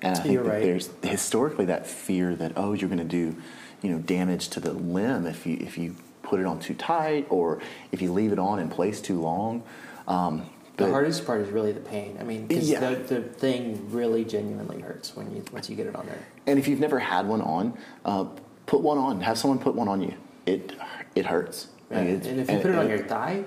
[0.02, 0.62] And I think You're that right.
[0.62, 3.36] there's historically that fear that oh you're going to do,
[3.82, 7.26] you know, damage to the limb if you if you put it on too tight
[7.30, 7.60] or
[7.92, 9.62] if you leave it on in place too long.
[10.06, 12.16] Um, The hardest part is really the pain.
[12.20, 12.80] I mean, 'cause Yeah.
[12.80, 16.18] the, the thing really genuinely hurts when you once you get it on there.
[16.46, 18.24] And if you've never had one on, uh,
[18.70, 19.20] put one on.
[19.20, 20.14] Have someone put one on you.
[20.46, 20.72] It
[21.16, 21.66] it hurts.
[21.90, 23.42] I mean, and if you and- put it on and- your thigh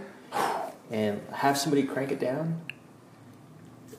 [0.92, 2.60] and have somebody crank it down,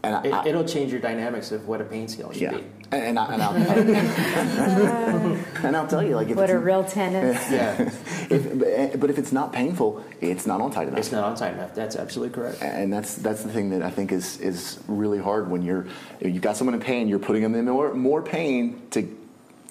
[0.03, 2.51] and I- it, I- it'll change your dynamics of what a pain scale should yeah,
[2.59, 2.65] be.
[2.93, 3.55] and, I, and, I'll,
[5.65, 7.51] and I'll tell you, like if What it's, a real tennis.
[7.51, 7.91] Yeah,
[8.31, 10.99] if, but- but if it's not painful, it's not on tight enough.
[10.99, 11.75] it's not on time enough.
[11.75, 12.63] That's absolutely correct.
[12.63, 15.87] and that's that's the thing that I think is is really hard when you're
[16.21, 19.09] you've got someone in pain, you're putting them in more more pain to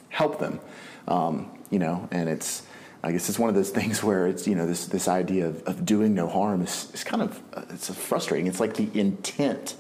[0.10, 0.60] help them,
[1.08, 2.08] um, you know.
[2.12, 2.64] And it's
[3.04, 5.64] I guess it's one of those things where it's you know this this idea of,
[5.64, 8.48] of doing no harm is, is kind of uh, it's frustrating.
[8.48, 9.76] It's like the intent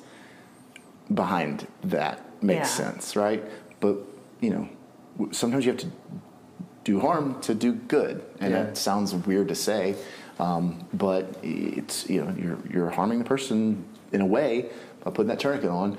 [1.13, 2.91] behind that makes Yeah.
[2.91, 3.43] sense, right?
[3.79, 3.97] But
[4.41, 4.69] you know
[5.31, 5.87] sometimes you have to
[6.83, 8.63] do harm to do good, and Yeah.
[8.63, 9.95] that sounds weird to say,
[10.39, 14.65] um, but it's you know you're you're harming the person in a way
[15.03, 15.97] by putting that tourniquet on.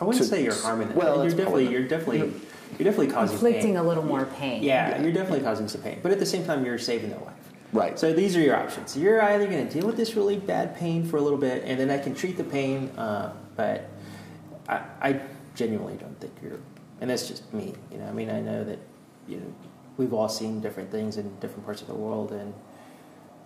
[0.00, 0.96] I wouldn't to- say you're harming them.
[0.96, 1.88] Well, you're that's definitely part of you're it.
[1.88, 2.40] definitely
[2.78, 3.76] you're definitely causing Inflicting pain.
[3.76, 4.62] a little more pain.
[4.62, 7.34] Yeah, you're definitely causing some pain, but at the same time, you're saving their life.
[7.72, 7.98] Right.
[7.98, 8.96] So these are your options.
[8.96, 11.80] You're either going to deal with this really bad pain for a little bit, and
[11.80, 12.88] then I can treat the pain.
[12.98, 13.88] Uh, but
[14.68, 15.20] I, I
[15.54, 16.58] genuinely don't think you're,
[17.00, 17.74] and that's just me.
[17.90, 18.78] You know, I mean, I know that
[19.26, 19.54] you know
[19.96, 22.52] we've all seen different things in different parts of the world, and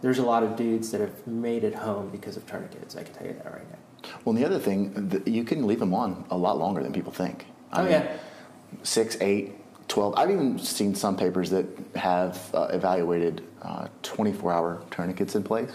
[0.02, 2.96] there's a lot of dudes that have made it home because of tourniquets.
[2.96, 3.78] I can tell you that right now.
[4.24, 7.12] Well, and the other thing, you can leave them on a lot longer than people
[7.12, 7.46] think.
[7.72, 8.16] I Oh, mean, yeah.
[8.82, 9.52] Six, eight,
[9.88, 10.14] 12.
[10.16, 13.42] I've even seen some papers that have uh, evaluated
[14.02, 15.70] 24 hour tourniquets in place,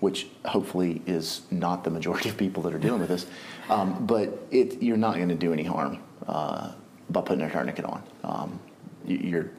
[0.00, 3.26] which hopefully is not the majority of people that are dealing with this.
[3.68, 6.72] Um, but it, you're not going to do any harm uh,
[7.10, 8.02] by putting a tourniquet on.
[8.24, 8.60] Um,
[9.06, 9.50] you- you're,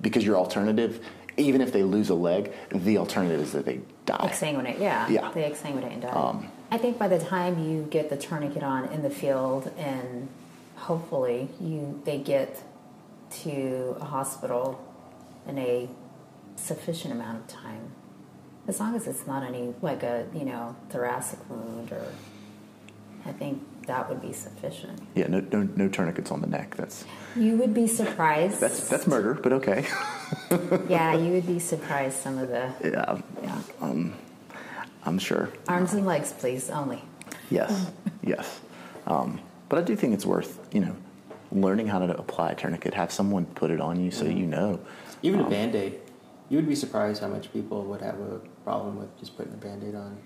[0.00, 1.04] because your alternative,
[1.36, 4.16] even if they lose a leg, the alternative is that they die.
[4.32, 5.08] Exsanguinate, yeah.
[5.08, 5.30] Yeah.
[5.32, 6.08] They exsanguinate and die.
[6.10, 10.28] Um, I think by the time you get the tourniquet on in the field and
[10.82, 12.60] hopefully you they get
[13.30, 14.80] to a hospital
[15.46, 15.88] in a
[16.56, 17.92] sufficient amount of time.
[18.68, 22.04] As long as it's not any like a, you know, thoracic wound or
[23.24, 25.00] I think that would be sufficient.
[25.14, 26.74] Yeah, no, no, no tourniquets on the neck.
[26.76, 27.04] That's
[27.36, 28.60] You would be surprised.
[28.60, 29.86] that's that's murder, but okay.
[30.88, 33.58] yeah, you would be surprised some of the yeah, yeah.
[33.80, 34.14] Um,
[35.04, 35.48] I'm sure.
[35.68, 37.02] Arms and legs, please, only.
[37.50, 37.90] Yes,
[38.22, 38.60] yes.
[39.06, 39.40] Um,
[39.72, 40.94] but I do think it's worth you know
[41.50, 42.92] learning how to apply a tourniquet.
[42.92, 44.78] Have someone put it on you so you know.
[45.22, 45.98] Even Um, a band aid.
[46.50, 49.56] You would be surprised how much people would have a problem with just putting a
[49.56, 50.18] band aid on.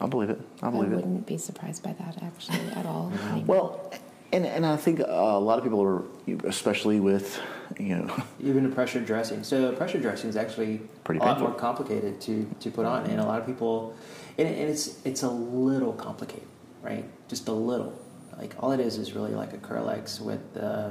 [0.00, 0.40] I'll believe it.
[0.62, 0.96] I'll I believe it.
[0.96, 3.12] wouldn't be surprised by that actually at all.
[3.32, 3.92] I Well,
[4.32, 5.06] and and I think uh,
[5.40, 6.04] a lot of people are,
[6.44, 7.40] especially with
[7.80, 9.42] you know, Even a pressure dressing.
[9.42, 11.48] So pressure dressing is actually Pretty a lot painful.
[11.48, 13.96] more complicated to, to put on, and a lot of people,
[14.38, 16.46] and, and it's it's a little complicated,
[16.80, 17.04] right?
[17.26, 17.92] Just a little.
[18.38, 20.90] Like all it is is really like a Kerlix with uh,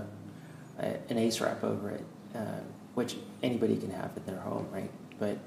[0.79, 2.03] a, an ace wrap over it,
[2.35, 2.39] uh,
[2.95, 4.89] which anybody can have in their home, right?
[5.19, 5.37] But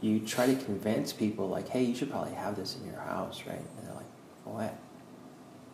[0.00, 3.42] you try to convince people like, hey, you should probably have this in your house,
[3.46, 3.56] right?
[3.58, 4.06] And they're like,
[4.44, 4.74] what?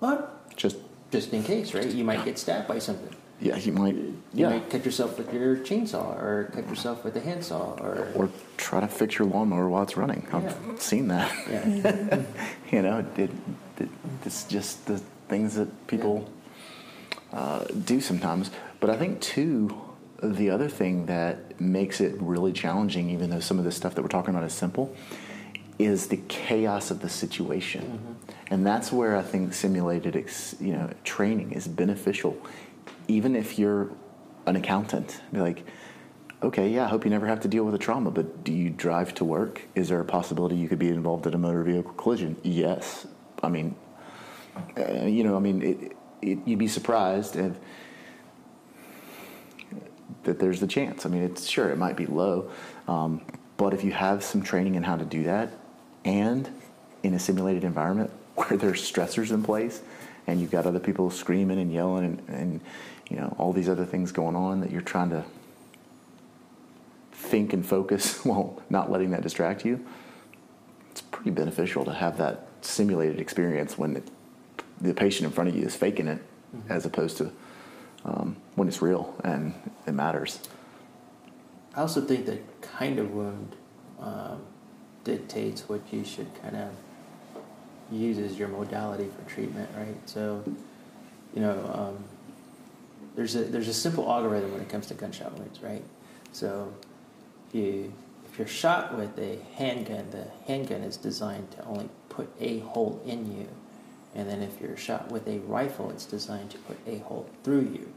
[0.00, 0.56] What?
[0.56, 0.76] just
[1.10, 1.86] Just in case, right?
[1.90, 3.14] You might get stabbed by something.
[3.40, 7.16] yeah, you might You yeah, might cut yourself with your chainsaw or cut yourself with
[7.16, 10.26] a handsaw or or try to fix your lawnmower while it's running.
[10.32, 10.54] I've Yeah.
[10.78, 11.30] seen that.
[11.48, 12.22] yeah.
[12.72, 13.30] you know, it,
[13.78, 13.88] it,
[14.24, 16.30] it's just the things that people
[17.32, 18.50] uh, do sometimes.
[18.80, 19.80] But I think too,
[20.22, 24.02] the other thing that makes it really challenging, even though some of the stuff that
[24.02, 24.94] we're talking about is simple,
[25.78, 28.16] is the chaos of the situation,
[28.50, 32.36] and that's where I think simulated, ex, you know, training is beneficial,
[33.08, 33.90] even if you're
[34.46, 35.20] an accountant.
[35.32, 35.64] Be like.
[36.42, 38.68] Okay, yeah, I hope you never have to deal with a trauma, but do you
[38.68, 39.62] drive to work?
[39.74, 42.36] Is there a possibility you could be involved in a motor vehicle collision?
[42.42, 43.06] Yes.
[43.42, 43.76] I mean,
[44.76, 47.52] uh, you know, I mean, it, it, you'd be surprised if
[50.24, 51.06] that there's the chance.
[51.06, 52.50] I mean, it's sure it might be low,
[52.88, 53.22] um,
[53.56, 55.50] but if you have some training in how to do that,
[56.04, 56.48] and
[57.02, 59.82] in a simulated environment where there's stressors in place,
[60.26, 62.60] and you've got other people screaming and yelling and, and
[63.10, 65.24] you know all these other things going on that you're trying to
[67.12, 69.84] think and focus while not letting that distract you,
[70.90, 74.08] it's pretty beneficial to have that simulated experience when it,
[74.80, 76.22] the patient in front of you is faking it
[76.68, 77.32] as opposed to
[78.04, 79.54] um, when it's real and
[79.86, 80.38] it matters.
[81.74, 83.56] I also think that kind of wound
[84.00, 84.42] um,
[85.02, 86.70] dictates what you should kind of
[87.90, 89.96] use as your modality for treatment, right?
[90.08, 90.42] So,
[91.34, 92.04] you know, um,
[93.16, 95.82] there's a there's a simple algorithm when it comes to gunshot wounds, right?
[96.32, 96.72] So,
[97.48, 97.92] if you
[98.30, 103.00] if you're shot with a handgun, the handgun is designed to only put a hole
[103.06, 103.48] in you,
[104.14, 107.62] and then if you're shot with a rifle, it's designed to put a hole through
[107.72, 107.92] you.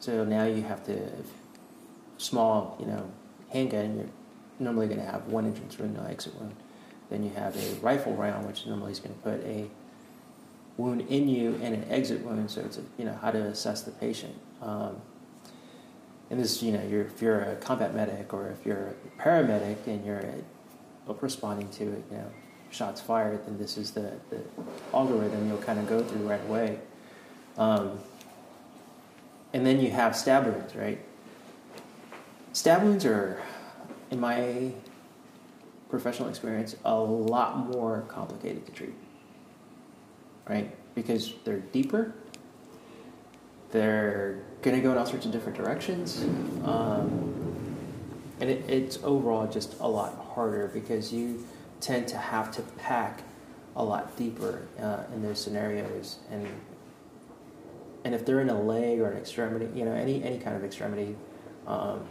[0.00, 1.10] So now you have to
[2.18, 3.10] small, you know,
[3.50, 4.06] handgun, you're
[4.58, 6.54] normally going to have one entrance wound, no exit wound.
[7.10, 9.68] Then you have a rifle round, which normally is going to put a
[10.78, 12.50] wound in you and an exit wound.
[12.50, 14.34] So it's a, you know how to assess the patient.
[14.62, 14.96] Um,
[16.30, 19.86] and this, you know, you're, if you're a combat medic or if you're a paramedic
[19.86, 20.24] and you're
[21.20, 22.30] responding to it, you know,
[22.72, 24.40] shots fired, then this is the, the
[24.92, 26.78] algorithm you'll kind of go through right away.
[27.58, 27.98] Um,
[29.52, 30.98] and then you have stab wounds, right?
[32.54, 33.40] Stab wounds are,
[34.10, 34.72] in my
[35.90, 38.94] professional experience, a lot more complicated to treat,
[40.48, 40.74] right?
[40.94, 42.14] Because they're deeper,
[43.70, 46.24] they're going to go in all sorts of different directions.
[46.64, 47.32] Um,
[48.40, 51.46] and it, it's overall just a lot harder because you
[51.82, 53.22] tend to have to pack
[53.76, 56.46] a lot deeper uh, in those scenarios, and
[58.04, 60.64] and if they're in a leg or an extremity, you know, any any kind of
[60.64, 61.16] extremity,
[61.66, 62.06] um,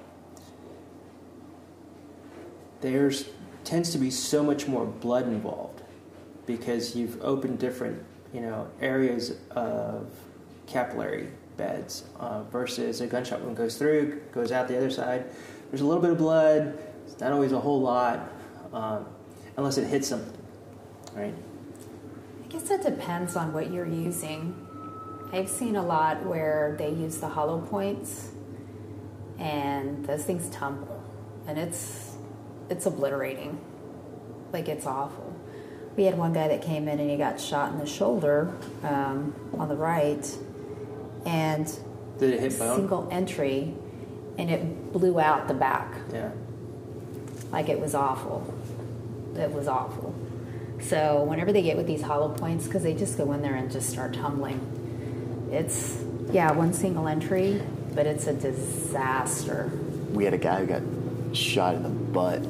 [2.82, 3.26] there's
[3.64, 5.82] tends to be so much more blood involved
[6.46, 8.04] because you've opened different,
[8.34, 10.08] you know, areas of
[10.68, 15.26] capillary beds uh, versus a gunshot wound goes through, goes out the other side.
[15.70, 16.78] There's a little bit of blood.
[17.06, 18.32] It's not always a whole lot,
[18.74, 19.06] um,
[19.58, 20.32] unless it hits them,
[21.16, 21.34] right?
[22.44, 24.56] I guess it depends on what you're using.
[25.34, 28.32] I've seen a lot where they use the hollow points,
[29.40, 31.04] and those things tumble,
[31.48, 32.16] and it's
[32.70, 33.60] it's obliterating.
[34.54, 35.34] Like it's awful.
[35.96, 39.36] We had one guy that came in and he got shot in the shoulder um,
[39.58, 40.26] on the right,
[41.26, 41.66] and
[42.18, 43.74] Did it hit single entry,
[44.38, 45.94] and it blew out the back.
[46.14, 46.32] Yeah.
[47.52, 48.54] Like it was awful.
[49.36, 50.14] It was awful.
[50.82, 53.72] So whenever they get with these hollow points, because they just go in there and
[53.72, 54.60] just start tumbling,
[55.52, 57.62] it's yeah one single entry,
[57.94, 59.72] but it's a disaster.
[60.12, 60.82] we had a guy who got
[61.36, 62.42] shot in the butt,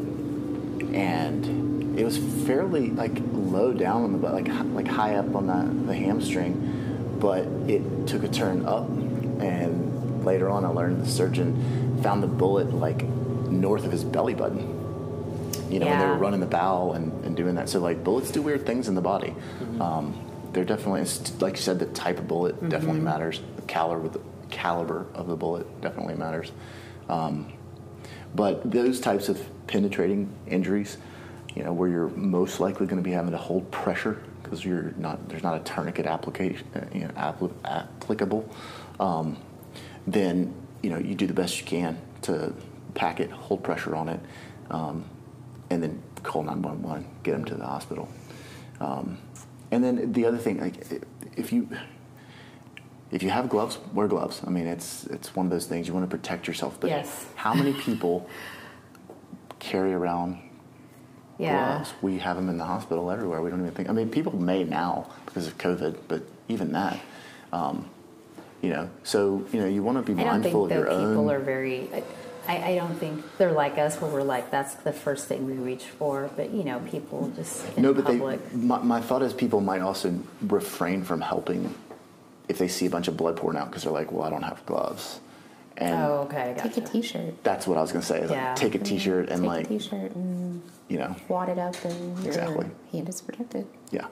[0.93, 5.47] and it was fairly like low down on the butt, like like high up on
[5.47, 11.09] the, the hamstring, but it took a turn up, and later on I learned the
[11.09, 14.80] surgeon found the bullet like north of his belly button.
[15.71, 17.69] You know, when they were running the bowel and, and doing that.
[17.69, 19.29] So like bullets do weird things in the body.
[19.29, 19.81] Mm-hmm.
[19.81, 21.05] Um, they're definitely,
[21.39, 23.05] like you said, the type of bullet definitely Mm-hmm.
[23.05, 23.41] matters.
[23.55, 26.51] The caliber, the caliber of the bullet definitely matters.
[27.07, 27.53] Um,
[28.35, 30.97] but those types of penetrating injuries,
[31.55, 34.93] you know, where you're most likely going to be having to hold pressure because you're
[34.97, 38.49] not there's not a tourniquet application you know, appli- applicable,
[38.99, 39.37] um,
[40.07, 42.53] then you know you do the best you can to
[42.93, 44.19] pack it, hold pressure on it,
[44.69, 45.05] um,
[45.71, 48.09] and then call 911, get them to the hospital.
[48.81, 49.17] Um,
[49.71, 50.75] and then the other thing, like
[51.37, 51.69] if you
[53.11, 54.41] if you have gloves, wear gloves.
[54.45, 56.77] I mean, it's it's one of those things you want to protect yourself.
[56.79, 57.25] But Yes.
[57.35, 58.27] how many people
[59.59, 60.39] carry around
[61.37, 61.55] Yeah.
[61.55, 61.93] gloves?
[62.01, 63.41] We have them in the hospital everywhere.
[63.41, 63.89] We don't even think.
[63.89, 66.99] I mean, people may now because of COVID, but even that,
[67.53, 67.85] um,
[68.61, 68.89] you know.
[69.03, 71.29] So you know, you want to be I don't mindful think of that your people
[71.29, 71.31] own.
[71.31, 71.87] are very.
[71.93, 72.03] I,
[72.47, 75.83] I don't think they're like us, where we're like that's the first thing we reach
[75.85, 76.29] for.
[76.35, 78.49] But you know, people just in no, but public.
[78.51, 78.57] they.
[78.57, 81.73] My, my thought is people might also refrain from helping
[82.49, 84.43] if they see a bunch of blood pouring out because they're like, well, I don't
[84.43, 85.19] have gloves.
[85.77, 87.43] And oh, okay, Take a T-shirt.
[87.43, 88.19] that's what I was gonna say.
[88.19, 88.47] Is Yeah.
[88.49, 91.75] like, take a T-shirt and Take like, a T-shirt and you know, wad it up,
[91.85, 92.67] and your Exactly.
[92.91, 93.65] hand is protected.
[93.91, 94.07] yeah.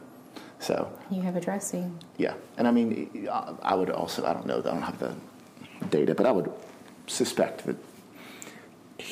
[0.60, 1.98] So You have a dressing.
[2.18, 5.14] Yeah, and I mean, I- I would also, I don't know, I don't have the
[5.90, 6.50] data, but I would
[7.08, 7.76] suspect that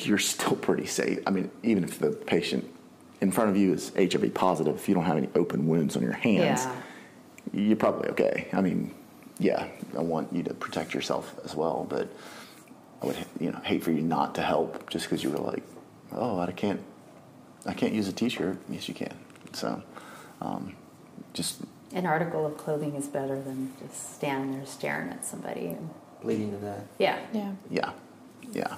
[0.04, 1.20] you're still pretty safe.
[1.26, 2.68] I mean, even if the patient
[3.20, 6.02] in front of you is HIV positive, if you don't have any open wounds on
[6.02, 6.74] your hands, Yeah.
[7.52, 8.48] you're probably okay.
[8.52, 8.94] I mean,
[9.38, 12.08] yeah, I want you to protect yourself as well, but
[13.02, 15.62] I would, you know, hate for you not to help just because you were like,
[16.12, 16.80] oh, I can't,
[17.66, 18.58] I can't use a T-shirt.
[18.68, 19.14] Yes, you can.
[19.52, 19.82] So,
[20.40, 20.74] um,
[21.32, 21.60] just
[21.92, 25.66] An article of clothing is better than just standing there staring at somebody.
[25.68, 25.90] And,
[26.22, 26.84] Bleeding to death.
[26.98, 27.18] yeah.
[27.32, 27.52] Yeah.
[27.70, 27.92] Yeah,
[28.52, 28.76] yeah.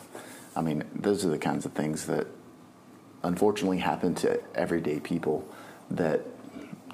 [0.56, 2.26] I mean, those are the kinds of things that
[3.22, 5.46] unfortunately happen to everyday people
[5.90, 6.22] that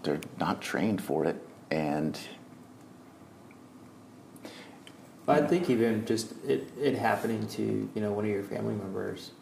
[0.03, 1.37] they're not trained for it.
[1.71, 2.19] And
[5.29, 9.33] I think even just it, it happening to you know one of your family members,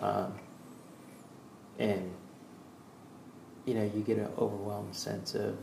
[0.00, 0.32] um,
[1.78, 2.12] and
[3.66, 5.56] you know you get an overwhelmed sense of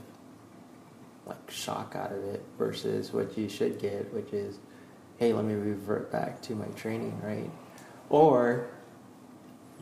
[1.26, 4.58] like shock out of it versus what you should get, which is,
[5.18, 7.50] hey, let me revert back to my training, right?
[8.12, 8.68] Or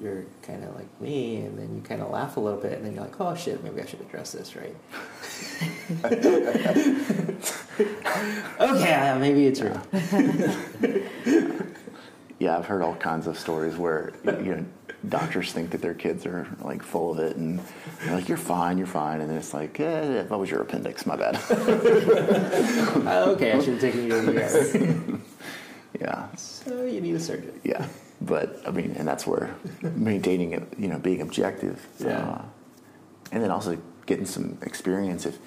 [0.01, 2.85] you're kind of like me, and then you kind of laugh a little bit, and
[2.85, 4.75] then you're like, oh shit, maybe I should address this, right?
[8.59, 9.81] okay, yeah, maybe it's real.
[12.39, 14.65] yeah, I've heard all kinds of stories where you know
[15.07, 17.59] doctors think that their kids are like full of it, and
[18.05, 21.05] they're like, "You're fine, you're fine," and then it's like, eh, "That was your appendix,
[21.05, 21.39] my bad."
[23.09, 25.19] Uh, okay, I should have taken you to the ER.
[25.99, 27.59] yeah, So you need a surgeon.
[27.63, 27.87] yeah.
[28.21, 29.55] But I mean, and that's where
[29.95, 32.19] maintaining it, you know, being objective, Yeah.
[32.19, 32.41] uh,
[33.31, 35.25] and then also getting some experience.
[35.25, 35.37] If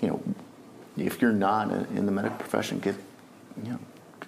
[0.00, 0.20] you know,
[0.98, 2.94] if you're not in the medical profession, get
[3.64, 3.78] you know,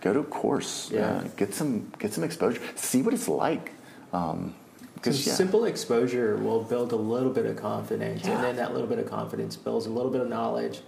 [0.01, 1.19] go to a course, Yeah.
[1.19, 3.73] uh, get some get some exposure, see what it's like.
[4.13, 4.55] Um,
[4.95, 8.35] Because because yeah, simple exposure will build a little bit of confidence, Yeah.
[8.37, 10.81] and then that little bit of confidence builds a little bit of knowledge,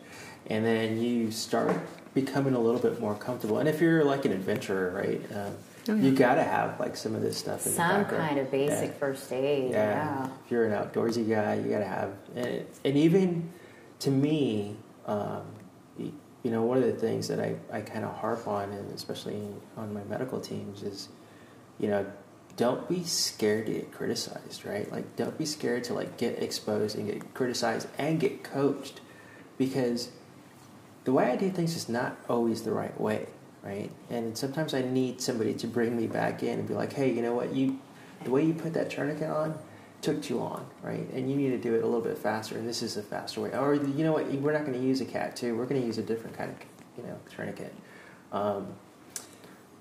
[0.48, 1.76] and then you start
[2.14, 3.58] becoming a little bit more comfortable.
[3.58, 5.52] And if you're like an adventurer, right, um,
[5.88, 8.50] Oh, you got to have like some of this stuff in the Some kind of
[8.50, 8.96] basic Yeah.
[8.96, 9.70] first aid.
[9.70, 9.76] Yeah.
[9.76, 10.28] Yeah.
[10.44, 13.50] If you're an outdoorsy guy, you got to have, and, and even
[14.00, 14.76] to me,
[15.06, 15.42] um,
[15.98, 19.40] you know, one of the things that I, I kind of harp on, and especially
[19.76, 21.08] on my medical teams, is,
[21.78, 22.04] you know,
[22.56, 24.90] don't be scared to get criticized, right?
[24.92, 29.00] Like, don't be scared to like get exposed and get criticized and get coached,
[29.58, 30.10] because
[31.04, 33.26] the way I do things is not always the right way,
[33.64, 33.90] right?
[34.10, 37.22] And sometimes I need somebody to bring me back in and be like, hey, you
[37.22, 37.78] know what, you,
[38.22, 39.58] the way you put that tourniquet on
[40.02, 41.08] took too long, right?
[41.14, 43.40] And you need to do it a little bit faster, and this is a faster
[43.40, 43.56] way.
[43.56, 45.56] Or you know what, we're not going to use a cat too.
[45.56, 46.56] We're going to use a different kind of,
[46.98, 47.74] you know, tourniquet.
[48.32, 48.66] Um,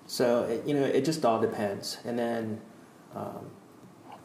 [0.07, 1.97] so it, you know, it just all depends.
[2.05, 2.61] And then,
[3.15, 3.49] um,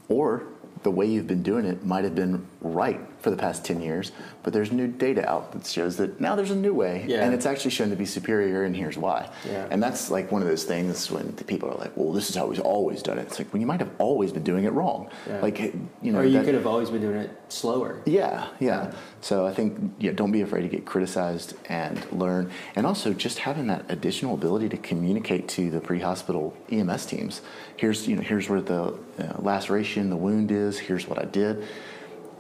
[0.09, 0.47] Or
[0.85, 4.12] the way you've been doing it might have been right for the past 10 years,
[4.43, 7.25] but there's new data out that shows that now there's a new way, Yeah.
[7.25, 9.29] and it's actually shown to be superior, and here's why.
[9.49, 9.66] Yeah.
[9.71, 12.37] And that's like one of those things when the people are like, well, this is
[12.37, 13.23] how we've always done it.
[13.23, 15.09] It's like, well, you might have always been doing it wrong.
[15.29, 15.41] Yeah.
[15.41, 18.01] Like, you know, or you that- could have always been doing it slower.
[18.07, 18.93] Yeah, yeah.
[19.21, 23.41] So I think yeah, don't be afraid to get criticized and learn, and also just
[23.41, 27.43] having that additional ability to communicate to the pre-hospital EMS teams.
[27.77, 30.79] Here's you know here's where the uh, laceration, the wound is.
[30.79, 31.64] Here's what I did.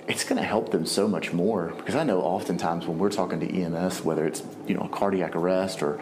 [0.08, 3.40] It's going to help them so much more because I know oftentimes when we're talking
[3.40, 6.00] to EMS, whether it's you know a cardiac arrest or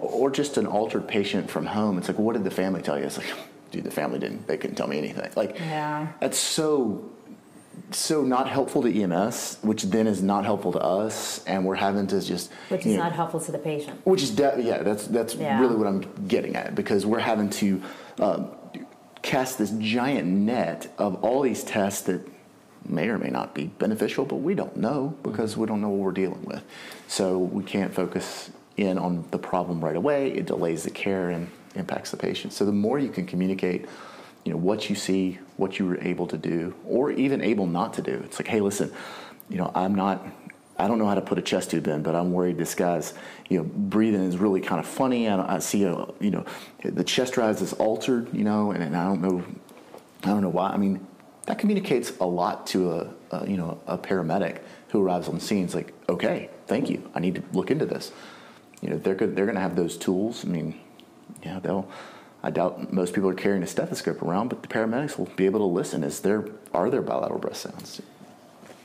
[0.00, 3.04] or just an altered patient from home, it's like, what did the family tell you?
[3.06, 3.26] It's like,
[3.72, 4.46] dude, the family didn't.
[4.46, 5.30] They couldn't tell me anything.
[5.34, 6.08] Like, Yeah.
[6.20, 7.04] that's so
[7.92, 12.06] so not helpful to EMS, which then is not helpful to us, and we're having
[12.08, 14.00] to just Which is know, not helpful to the patient.
[14.04, 15.58] which is de- yeah, that's that's Yeah.
[15.60, 17.80] really what I'm getting at because we're having to
[18.20, 18.48] um,
[19.22, 22.20] cast this giant net of all these tests that
[22.88, 25.98] may or may not be beneficial, but we don't know because we don't know what
[25.98, 26.62] we're dealing with.
[27.06, 30.32] So we can't focus in on the problem right away.
[30.32, 32.52] It delays the care and impacts the patient.
[32.52, 33.86] So the more you can communicate,
[34.44, 37.94] you know, what you see, what you were able to do, or even able not
[37.94, 38.22] to do.
[38.24, 38.92] It's like, hey, listen,
[39.48, 40.26] you know, I'm not.
[40.80, 43.12] I don't know how to put a chest tube in, but I'm worried this guy's,
[43.48, 45.28] you know, breathing is really kind of funny.
[45.28, 46.44] I, I see, a, you know,
[46.84, 49.42] the chest rise is altered, you know, and, and I don't know,
[50.22, 50.70] I don't know why.
[50.70, 51.04] I mean,
[51.48, 55.64] that communicates a lot to a, a you know a paramedic who arrives on scene.
[55.64, 57.10] It's like, okay, thank you.
[57.14, 58.12] I need to look into this.
[58.82, 60.44] You know, they're good, they're going to have those tools.
[60.44, 60.78] I mean,
[61.42, 61.88] yeah, they'll.
[62.42, 65.60] I doubt most people are carrying a stethoscope around, but the paramedics will be able
[65.60, 66.04] to listen.
[66.04, 66.44] Is there
[66.74, 68.02] are there bilateral breath sounds?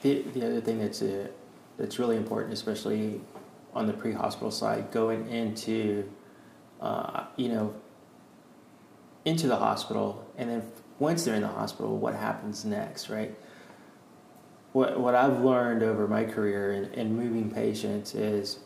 [0.02, 1.28] The, the other thing that's uh,
[1.78, 3.20] that's really important, especially
[3.74, 6.10] on the pre-hospital side, going into
[6.80, 7.76] uh, you know
[9.26, 10.64] into the hospital, and then
[11.00, 13.36] once they're in the hospital, what happens next, right?
[14.74, 18.60] What what I've learned over my career in, in moving patients is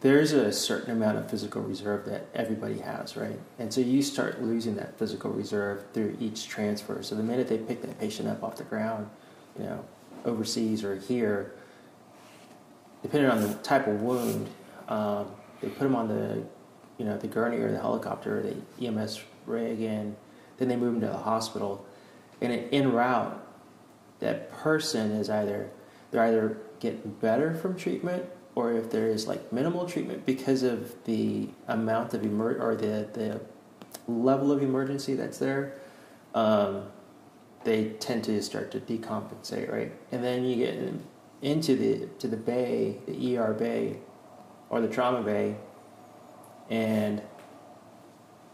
[0.00, 3.38] there's a certain amount of physical reserve that everybody has, right?
[3.58, 7.02] And so you start losing that physical reserve through each transfer.
[7.02, 9.08] So the minute they pick that patient up off the ground,
[9.58, 9.84] you know,
[10.24, 11.54] overseas or here,
[13.02, 14.48] depending on the type of wound,
[14.88, 15.30] um,
[15.60, 16.42] they put them on the,
[16.98, 20.14] you know, the gurney or the helicopter, or the EMS rig, and
[20.58, 21.86] then they move them to the hospital.
[22.40, 23.42] And in- route,
[24.20, 25.70] that person is either
[26.10, 30.94] they're either getting better from treatment or if there is like minimal treatment because of
[31.04, 33.40] the amount of emer- or the the
[34.10, 35.74] level of emergency that's there
[36.34, 36.84] um,
[37.64, 40.78] they tend to start to decompensate right and then you get
[41.42, 43.98] into the to the bay the ER bay
[44.70, 45.56] or the trauma bay
[46.70, 47.20] and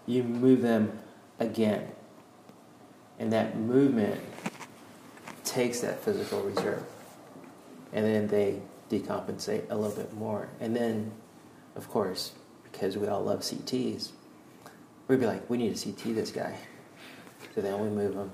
[0.06, 0.98] you move them
[1.42, 1.88] again.
[3.18, 4.20] And that movement
[5.44, 6.84] takes that physical reserve.
[7.92, 10.48] And then they decompensate a little bit more.
[10.60, 11.12] And then
[11.76, 12.32] of course
[12.64, 14.10] because we all love cts
[15.08, 16.56] we'd be like we need to ct this guy.
[17.54, 18.30] So then we move them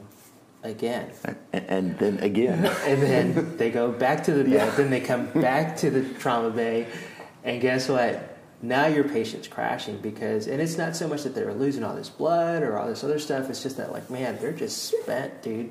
[0.63, 1.11] again.
[1.25, 4.53] And, and then again, and then they go back to the bed.
[4.53, 4.71] Yeah.
[4.71, 6.87] then they come back to the trauma bay.
[7.43, 11.55] And guess what now your patient's crashing because and it's not so much that they're
[11.55, 14.53] losing all this blood or all this other stuff it's just that like man they're
[14.53, 15.71] just spent dude.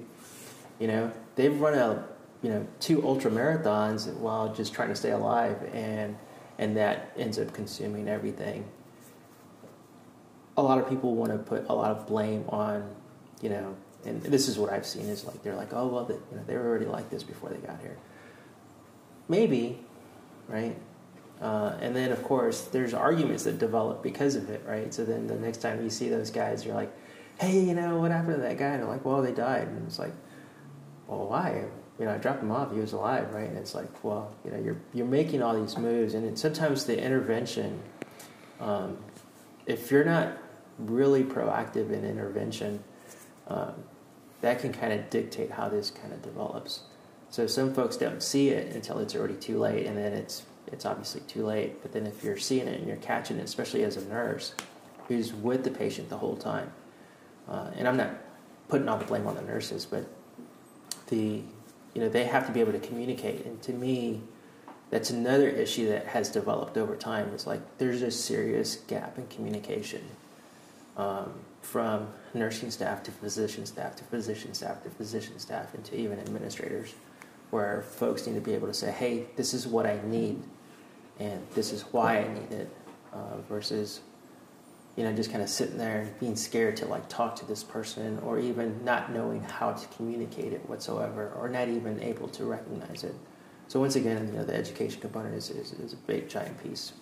[0.79, 2.05] You know they've run a
[2.41, 6.17] you know two ultra marathons while just trying to stay alive and
[6.59, 8.65] and that ends up consuming everything.
[10.55, 12.95] A lot of people want to put a lot of blame on
[13.41, 13.75] you know
[14.05, 16.43] and this is what i've seen is like they're like oh well they, you know,
[16.47, 17.97] they were already like this before they got here.
[19.27, 19.79] Maybe
[20.47, 20.77] right
[21.41, 25.27] uh, and then of course there's arguments that develop because of it right so then
[25.27, 26.91] the next time you see those guys you're like
[27.39, 29.85] hey you know what happened to that guy and they're like well they died and
[29.85, 30.13] it's like
[31.07, 31.65] well why
[31.99, 32.71] you know, I dropped him off.
[32.71, 33.49] He was alive, right?
[33.49, 37.01] And it's like, well, you know, you're you're making all these moves, and sometimes the
[37.01, 37.79] intervention,
[38.59, 38.97] um,
[39.65, 40.38] if you're not
[40.77, 42.83] really proactive in intervention,
[43.47, 43.73] um,
[44.41, 46.81] that can kind of dictate how this kind of develops.
[47.29, 50.86] So some folks don't see it until it's already too late, and then it's it's
[50.86, 51.82] obviously too late.
[51.82, 54.53] But then if you're seeing it and you're catching it, especially as a nurse
[55.07, 56.72] who's with the patient the whole time,
[57.47, 58.11] uh, and I'm not
[58.68, 60.05] putting all the blame on the nurses, but
[61.07, 61.41] the
[61.93, 63.45] you know they have to be able to communicate.
[63.45, 64.22] And to me,
[64.89, 67.30] that's another issue that has developed over time.
[67.34, 70.03] Is like there's a serious gap in communication
[70.97, 75.95] um, from nursing staff to physician staff to physician staff to physician staff and to
[75.95, 76.93] even administrators,
[77.51, 80.43] where folks need to be able to say, "Hey, this is what I need,
[81.20, 82.70] and this is why I need it,"
[83.13, 84.01] uh, versus
[84.97, 87.63] you know, just kind of sitting there and being scared to like talk to this
[87.63, 92.45] person or even not knowing how to communicate it whatsoever or not even able to
[92.45, 93.13] recognize it.
[93.68, 96.93] So once again, you know, the education component is, is, is a big giant piece.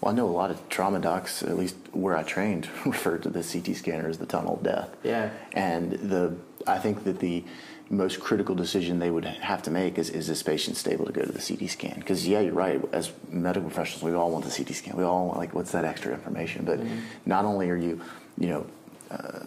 [0.00, 3.30] Well, I know a lot of trauma docs, at least where I trained, referred to
[3.30, 4.94] the CT scanner as the tunnel of death.
[5.02, 5.30] Yeah.
[5.52, 7.44] And the I think that the
[7.90, 11.22] most critical decision they would have to make is is this patient stable to go
[11.22, 11.94] to the CT scan?
[11.98, 12.80] Because yeah, you're right.
[12.92, 14.96] As medical professionals, we all want the CT scan.
[14.96, 16.64] We all want like what's that extra information?
[16.64, 16.98] But mm-hmm.
[17.26, 18.00] not only are you,
[18.36, 18.66] you know.
[19.10, 19.44] Uh,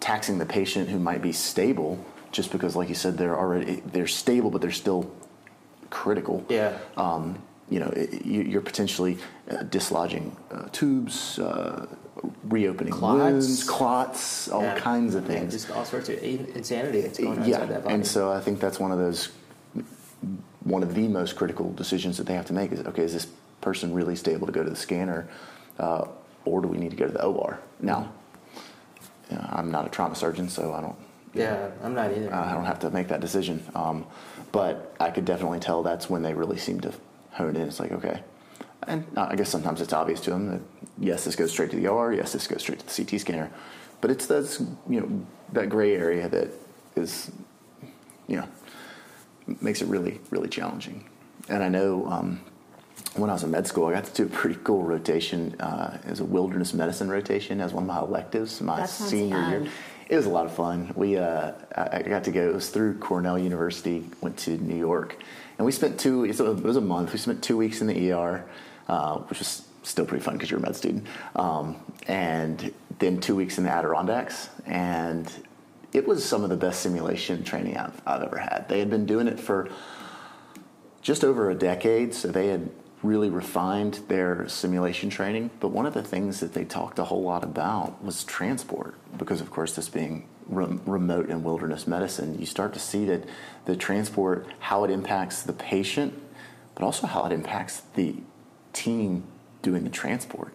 [0.00, 4.06] taxing the patient who might be stable just because like you said they're already they're
[4.06, 5.10] stable but they're still
[5.90, 7.38] critical yeah um,
[7.70, 7.92] you know,
[8.24, 9.18] you're potentially
[9.50, 11.86] uh, dislodging uh, tubes, uh,
[12.44, 13.18] reopening clots.
[13.18, 14.78] wounds, clots, all yeah.
[14.78, 15.52] kinds of things.
[15.52, 17.56] Yeah, just all sorts of insanity that's going on yeah.
[17.56, 17.94] inside that body.
[17.94, 19.30] And so I think that's one of those,
[20.64, 23.26] one of the most critical decisions that they have to make is, okay, is this
[23.60, 25.28] person really stable to go to the scanner,
[25.78, 26.06] uh,
[26.44, 27.60] or do we need to go to the OR?
[27.80, 28.12] Now,
[29.30, 30.96] you know, I'm not a trauma surgeon, so I don't.
[31.34, 32.32] Yeah, know, I'm not either.
[32.32, 33.62] I don't have to make that decision.
[33.74, 34.06] Um,
[34.50, 36.92] but I could definitely tell that's when they really seem to
[37.32, 37.68] hone in.
[37.68, 38.22] It's like, okay.
[38.86, 40.60] And I guess sometimes it's obvious to them that,
[41.00, 43.50] yes, this goes straight to the OR, yes, this goes straight to the CT scanner.
[44.00, 46.50] But it's this, you know, that gray area that
[46.96, 47.30] is,
[48.26, 48.48] you know,
[49.60, 51.08] makes it really, really challenging.
[51.48, 52.40] And I know um,
[53.16, 55.98] when I was in med school, I got to do a pretty cool rotation uh,
[56.04, 59.50] as a wilderness medicine rotation as one of my electives my senior fun.
[59.50, 59.72] year.
[60.08, 60.92] It was a lot of fun.
[60.94, 62.48] We uh, I got to go.
[62.48, 64.06] It was through Cornell University.
[64.22, 65.16] Went to New York,
[65.58, 68.44] and we spent two, it was a month, we spent two weeks in the ER,
[68.86, 71.06] uh, which was still pretty fun because you're a med student.
[71.34, 71.76] Um,
[72.06, 74.50] and then two weeks in the Adirondacks.
[74.66, 75.30] And
[75.92, 78.66] it was some of the best simulation training I've, I've ever had.
[78.68, 79.68] They had been doing it for
[81.00, 82.70] just over a decade, so they had
[83.02, 85.50] really refined their simulation training.
[85.60, 89.40] But one of the things that they talked a whole lot about was transport, because
[89.40, 93.24] of course, this being re- remote and wilderness medicine, you start to see that
[93.64, 96.20] the transport, how it impacts the patient,
[96.74, 98.16] but also how it impacts the
[98.72, 99.24] team
[99.62, 100.52] doing the transport,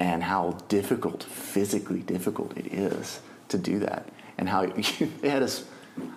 [0.00, 4.08] and how difficult, physically difficult it is to do that,
[4.38, 4.66] and how
[5.20, 5.64] they had us.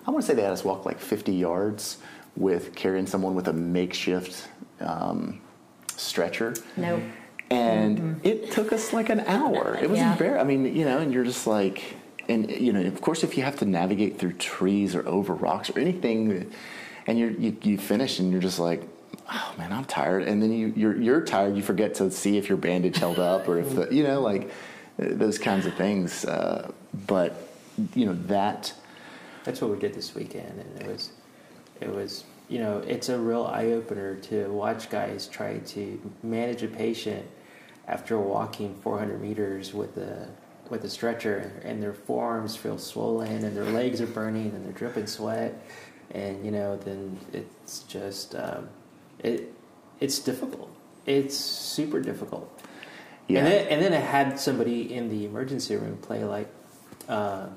[0.06, 1.98] I want to say they had us walk like 50 yards
[2.36, 4.48] with carrying someone with a makeshift
[4.80, 5.40] um,
[5.96, 6.54] stretcher.
[6.76, 7.02] No.
[7.50, 8.26] And mm-hmm.
[8.26, 9.76] it took us like an hour.
[9.80, 10.14] It was yeah.
[10.16, 10.38] very.
[10.38, 11.96] I mean, you know, and you're just like,
[12.28, 15.70] and you know, of course, if you have to navigate through trees or over rocks
[15.70, 16.52] or anything,
[17.06, 18.82] and you, you finish and you're just like,
[19.32, 21.56] oh man, I'm tired, and then you you're you're tired.
[21.56, 24.50] You forget to see if your bandage held up or if the you know like
[24.98, 26.24] those kinds of things.
[26.24, 26.70] Uh,
[27.06, 27.48] but
[27.94, 28.72] you know that.
[29.44, 31.10] That's what we did this weekend, and it was
[31.80, 36.64] it was you know, it's a real eye opener to watch guys try to manage
[36.64, 37.24] a patient
[37.86, 40.28] after walking 400 meters with a
[40.68, 44.72] with a stretcher, and their forearms feel swollen, and their legs are burning, and they're
[44.72, 45.60] dripping sweat,
[46.12, 48.68] and you know, then it's just um,
[49.22, 49.52] it
[50.00, 50.70] it's difficult.
[51.06, 52.50] It's super difficult.
[53.28, 53.40] Yeah.
[53.40, 56.48] And then and then I had somebody in the emergency room play like.
[57.08, 57.48] Uh,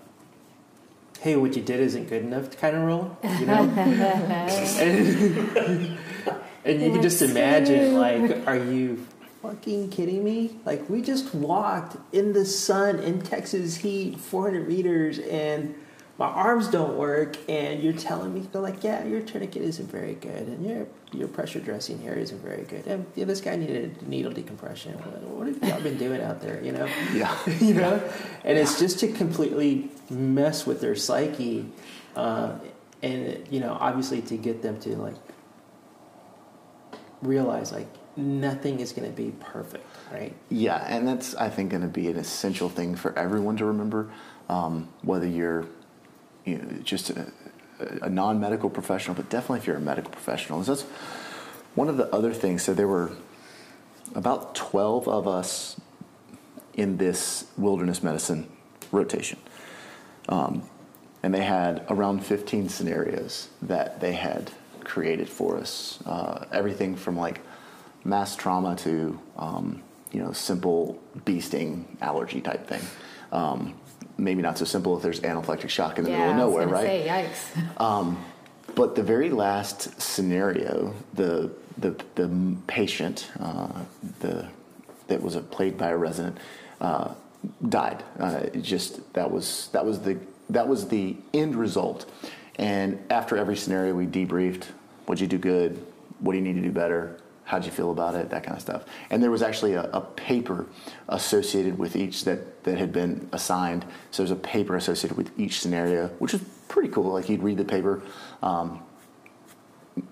[1.23, 3.63] hey, what you did isn't good enough kind of role, you know?
[3.63, 4.77] and,
[6.65, 9.07] and you can just imagine, like, are you
[9.41, 10.57] fucking kidding me?
[10.65, 15.73] Like, we just walked in the sun in Texas heat, 400 meters, and
[16.17, 20.13] my arms don't work, and you're telling me, they're like, yeah, your tourniquet isn't very
[20.13, 24.07] good, and your your pressure dressing here isn't very good, and yeah, this guy needed
[24.07, 24.93] needle decompression.
[24.93, 26.87] What, what have y'all been doing out there, you know?
[27.13, 27.35] Yeah.
[27.59, 28.01] you know?
[28.43, 31.65] And it's just to completely mess with their psyche,
[32.15, 32.53] uh,
[33.01, 35.15] and, you know, obviously to get them to, like,
[37.23, 40.35] realize, like, nothing is going to be perfect, right?
[40.49, 44.11] Yeah, and that's, I think, going to be an essential thing for everyone to remember,
[44.47, 45.65] um, whether you're
[46.45, 47.31] you know, just a,
[48.01, 50.63] a non medical professional, but definitely if you're a medical professional.
[50.63, 50.87] So that's
[51.75, 52.63] one of the other things.
[52.63, 53.11] So there were
[54.15, 55.79] about 12 of us
[56.73, 58.49] in this wilderness medicine
[58.91, 59.39] rotation.
[60.29, 60.63] Um,
[61.21, 64.51] and they had around 15 scenarios that they had
[64.83, 65.99] created for us.
[66.05, 67.39] Uh, everything from like
[68.03, 69.81] mass trauma to um,
[70.11, 72.81] you know simple bee sting allergy type thing.
[73.31, 73.75] Um,
[74.17, 76.85] maybe not so simple if there's anaphylactic shock in the yeah, middle of nowhere, right?
[76.85, 77.79] Say, yikes.
[77.81, 78.23] Um,
[78.75, 83.67] but the very last scenario, the the, the patient, uh,
[84.19, 84.47] the
[85.07, 86.37] that was played by a resident,
[86.81, 87.13] uh,
[87.67, 88.03] died.
[88.19, 90.17] Uh, just that was that was the
[90.49, 92.09] that was the end result.
[92.55, 94.65] And after every scenario, we debriefed.
[95.05, 95.83] What'd you do good?
[96.19, 97.17] What do you need to do better?
[97.45, 98.29] How'd you feel about it?
[98.29, 98.85] That kind of stuff.
[99.09, 100.65] And there was actually a, a paper
[101.09, 103.85] associated with each that, that had been assigned.
[104.11, 107.11] So there's a paper associated with each scenario, which was pretty cool.
[107.11, 108.01] Like you'd read the paper.
[108.41, 108.81] Um,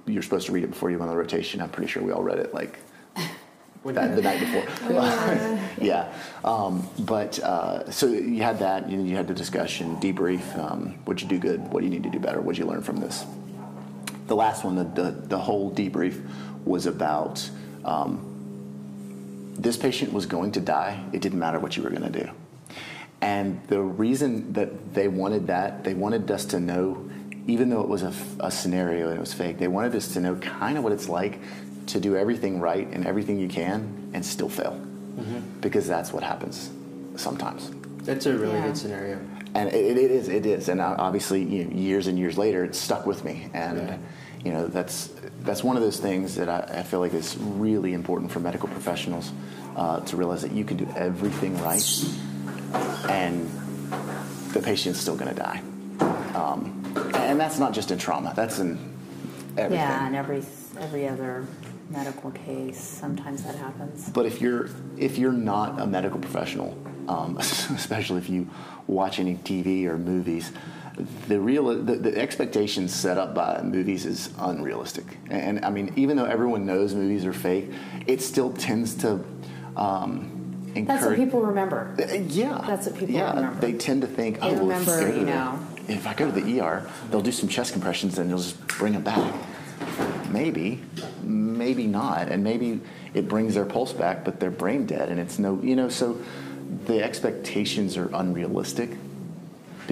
[0.05, 1.61] you're supposed to read it before you go on the rotation.
[1.61, 2.77] I'm pretty sure we all read it like
[3.85, 4.91] that, the night before.
[5.81, 6.13] yeah.
[6.43, 8.89] Um, but uh, so you had that.
[8.89, 10.57] You, you, had the discussion, debrief.
[10.57, 11.61] Um, what'd you do good?
[11.71, 12.41] What do you need to do better?
[12.41, 13.25] What'd you learn from this?
[14.27, 16.25] The last one, the the, the whole debrief
[16.65, 17.49] was about
[17.85, 18.27] um,
[19.57, 21.03] this patient was going to die.
[21.13, 22.29] It didn't matter what you were going to do.
[23.21, 27.09] And the reason that they wanted that, they wanted us to know,
[27.45, 30.19] even though it was a, a scenario and it was fake, they wanted us to
[30.19, 31.39] know kind of what it's like
[31.87, 34.71] to do everything right and everything you can and still fail.
[34.71, 35.59] Mm-hmm.
[35.59, 36.71] Because that's what happens
[37.15, 37.71] sometimes.
[38.03, 38.67] That's a really yeah.
[38.67, 39.19] good scenario.
[39.53, 40.69] And it, it is, it is.
[40.69, 43.49] And obviously, you know, years and years later, it stuck with me.
[43.53, 43.99] And, right.
[44.43, 45.11] You know, that's,
[45.41, 48.67] that's one of those things that I, I, feel like is really important for medical
[48.69, 49.31] professionals
[49.75, 52.05] uh, to realize that you can do everything right
[53.09, 53.49] and
[54.53, 55.61] the patient's still going to die.
[56.33, 56.83] Um,
[57.15, 58.77] and that's not just in trauma, that's in
[59.57, 59.77] everything.
[59.77, 60.43] Yeah, and every,
[60.79, 61.45] every other
[61.91, 62.79] medical case.
[62.79, 64.09] Sometimes that happens.
[64.09, 66.77] But if you're if you're not a medical professional,
[67.07, 68.49] um, especially if you
[68.87, 70.51] watch any TV or movies,
[71.27, 75.05] the real the, the, expectations set up by movies is unrealistic.
[75.29, 77.71] And, and, I mean, even though everyone knows movies are fake,
[78.07, 79.23] it still tends to.
[79.75, 80.37] Um,
[80.75, 81.95] encourage, That's what people remember.
[81.99, 83.59] Uh, yeah, that's what people yeah, remember.
[83.59, 85.59] They tend to think, oh, remember, well, if, you the, know.
[85.87, 88.93] if I go to the ER, they'll do some chest compressions and they'll just bring
[88.93, 89.33] them back.
[90.29, 90.81] Maybe,
[91.23, 92.79] maybe not, and maybe
[93.13, 95.89] it brings their pulse back, but they're brain dead, and it's no, you know.
[95.89, 96.21] So
[96.85, 98.91] the expectations are unrealistic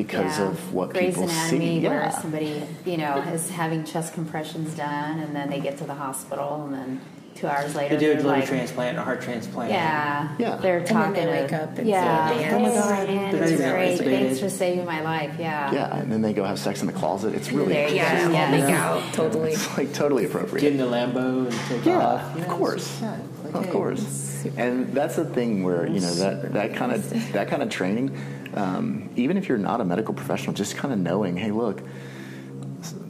[0.04, 0.48] because yeah.
[0.48, 1.88] of what Grey's people Anatomy, see.
[1.88, 2.10] Where yeah.
[2.10, 6.64] somebody, you know, is having chest compressions done, and then they get to the hospital,
[6.66, 7.02] and then
[7.36, 9.72] two hours later, they do a liver like, transplant, a heart transplant.
[9.72, 10.56] Yeah, yeah.
[10.56, 11.08] They're talking.
[11.08, 13.98] And then they wake up and yeah, say, oh my oh god, it's great.
[13.98, 15.36] Thanks for saving my life.
[15.38, 15.74] Yeah.
[15.74, 17.36] Yeah, and then they go have sex in the closet.
[17.36, 18.30] It's really There Yeah, yeah.
[18.30, 18.52] Yeah.
[18.52, 19.52] make out totally.
[19.52, 20.62] it's like totally appropriate.
[20.62, 22.38] Get in the Lambo and take Yeah, off.
[22.38, 23.02] of course.
[23.02, 24.46] yeah, like, of hey, course.
[24.56, 28.16] And that's the thing where you know that that kind of that kind of training,
[28.54, 31.82] um, even if you're not a medical professional, just kind of knowing, hey, look,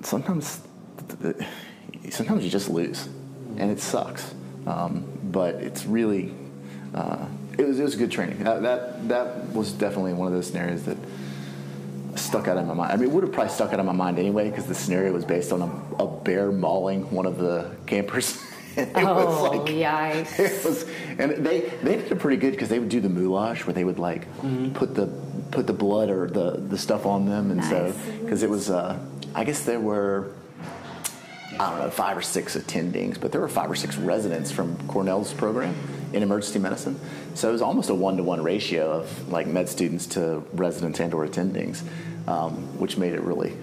[0.02, 0.62] sometimes
[2.10, 3.08] sometimes you just lose,
[3.58, 4.34] and it sucks.
[4.66, 6.34] Um, but it's really
[6.94, 7.26] uh,
[7.58, 8.44] it was it was good training.
[8.44, 10.98] That, that that was definitely one of those scenarios that
[12.16, 12.92] stuck out in my mind.
[12.92, 15.14] I mean, it would have probably stuck out in my mind anyway because the scenario
[15.14, 18.42] was based on a, a bear mauling one of the campers.
[18.76, 20.40] it Oh, was like, yikes.
[20.40, 20.86] It was,
[21.18, 23.84] and they they did it pretty good because they would do the moulage where they
[23.84, 24.74] would like Mm-hmm.
[24.74, 25.06] put the
[25.52, 29.00] put the blood or the the stuff on them, and so because it was uh,
[29.36, 30.32] I guess there were.
[31.60, 34.78] I don't know, five or six attendings, but there were five or six residents from
[34.88, 35.76] Cornell's program
[36.14, 37.00] in emergency medicine.
[37.34, 41.00] So it was almost a one to one ratio of like med students to residents
[41.00, 41.82] and or attendings,
[42.28, 43.54] um, which made it really,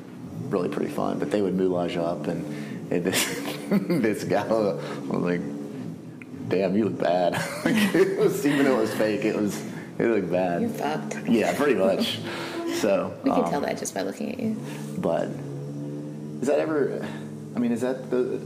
[0.48, 1.18] really pretty fun.
[1.18, 2.44] But they would moulage up, and,
[2.92, 3.24] and this
[3.70, 5.40] this guy was like,
[6.48, 7.34] "Damn, you look bad."
[7.64, 9.60] it was, even though it was fake, it was
[9.98, 10.60] it look bad.
[10.62, 11.28] You're fucked.
[11.28, 12.18] Yeah, pretty much.
[12.80, 14.56] So We can um, tell that just by looking at you.
[14.98, 15.28] but
[16.40, 17.06] is that ever?
[17.54, 18.40] I mean, is that the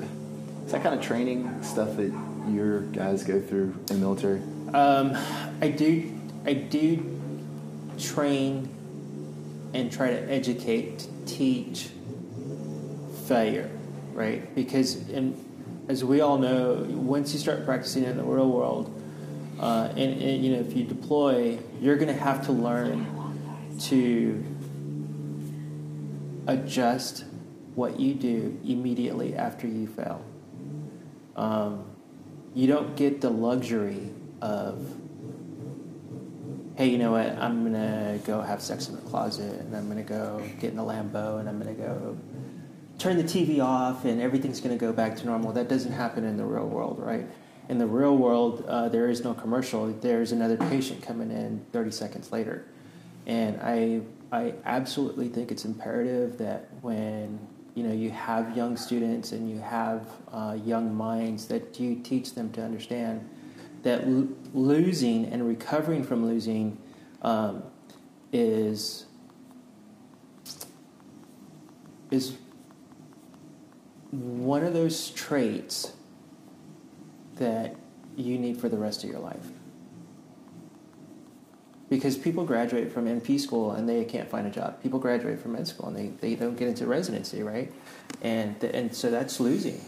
[0.65, 2.13] is that kind of training stuff that
[2.49, 4.41] your guys go through in the military?
[4.73, 5.17] Um,
[5.61, 7.21] I do, I do
[7.99, 8.69] train
[9.75, 11.89] and try to educate, teach
[13.27, 13.69] failure,
[14.13, 14.55] right?
[14.55, 15.37] Because, in,
[15.89, 19.00] as we all know, once you start practicing in the real world,
[19.61, 23.07] uh, and, and you know, if you deploy, you're going to have to learn
[23.83, 24.45] to
[26.47, 27.25] adjust
[27.75, 30.25] what you do immediately after you fail.
[31.37, 31.85] Um,
[32.55, 34.11] you don't get the luxury
[34.43, 34.85] of,
[36.77, 37.29] hey, you know what?
[37.39, 40.83] I'm gonna go have sex in the closet, and I'm gonna go get in the
[40.83, 42.19] Lambo, and I'm gonna go
[43.01, 45.53] turn the TV off and everything's going to go back to normal.
[45.53, 47.27] That doesn't happen in the real world, right?
[47.71, 49.87] In the real world, uh, there is no commercial.
[49.93, 52.67] There's another patient coming in 30 seconds later.
[53.29, 54.01] And I,
[54.33, 57.39] I absolutely think it's imperative that when
[57.77, 62.35] you know you have young students and you have uh, young minds that you teach
[62.35, 63.31] them to understand
[63.85, 64.05] that
[64.53, 66.77] losing and recovering from losing
[67.23, 67.63] um,
[68.33, 69.07] is
[72.11, 72.37] is
[74.11, 75.93] one of those traits
[77.41, 77.75] that
[78.17, 79.47] you need for the rest of your life.
[81.89, 84.81] Because people graduate from NP school and they can't find a job.
[84.81, 87.73] People graduate from med school and they, they don't get into residency, right?
[88.23, 89.81] And, and so that's losing.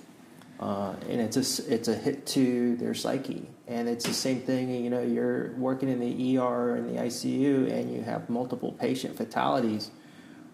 [0.59, 3.49] Uh, and it's a, it's a hit to their psyche.
[3.69, 7.71] And it's the same thing, you know, you're working in the ER and the ICU
[7.71, 9.91] and you have multiple patient fatalities.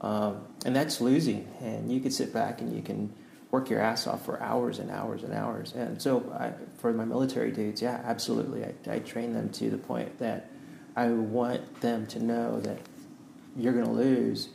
[0.02, 1.48] Um, and that's losing.
[1.60, 3.12] And you can sit back and you can
[3.50, 5.72] work your ass off for hours and hours and hours.
[5.74, 8.64] And so I, for my military dudes, yeah, absolutely.
[8.64, 10.50] I, I train them to the point that
[10.96, 12.78] I want them to know that
[13.56, 14.48] you're going to lose,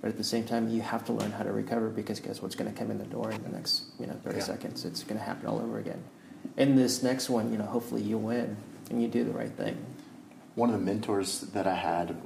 [0.00, 2.54] but at the same time, you have to learn how to recover because guess what's
[2.56, 4.44] going to come in the door in the next, you know, 30 Yeah.
[4.44, 4.84] seconds?
[4.84, 6.02] It's going to happen all over again.
[6.56, 8.56] In this next one, you know, hopefully you win
[8.90, 9.76] and you do the right thing.
[10.56, 12.16] One of the mentors that I had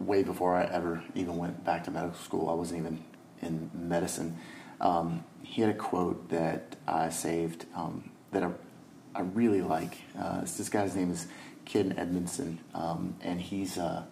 [0.00, 3.04] way before I ever even went back to medical school, I wasn't even
[3.42, 4.36] in medicine.
[4.80, 5.24] Um,
[5.54, 8.50] he had a quote that I saved um, that I,
[9.14, 9.98] I really like.
[10.18, 11.28] Uh, this guy's name is
[11.64, 14.04] Ken Edmondson, um, and he's a,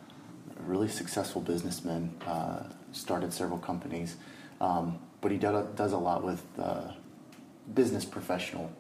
[0.67, 2.15] really successful businessman.
[2.25, 2.63] Uh,
[2.93, 4.15] started several companies,
[4.61, 6.93] um, but he does, does a lot with uh,
[7.75, 8.71] business professional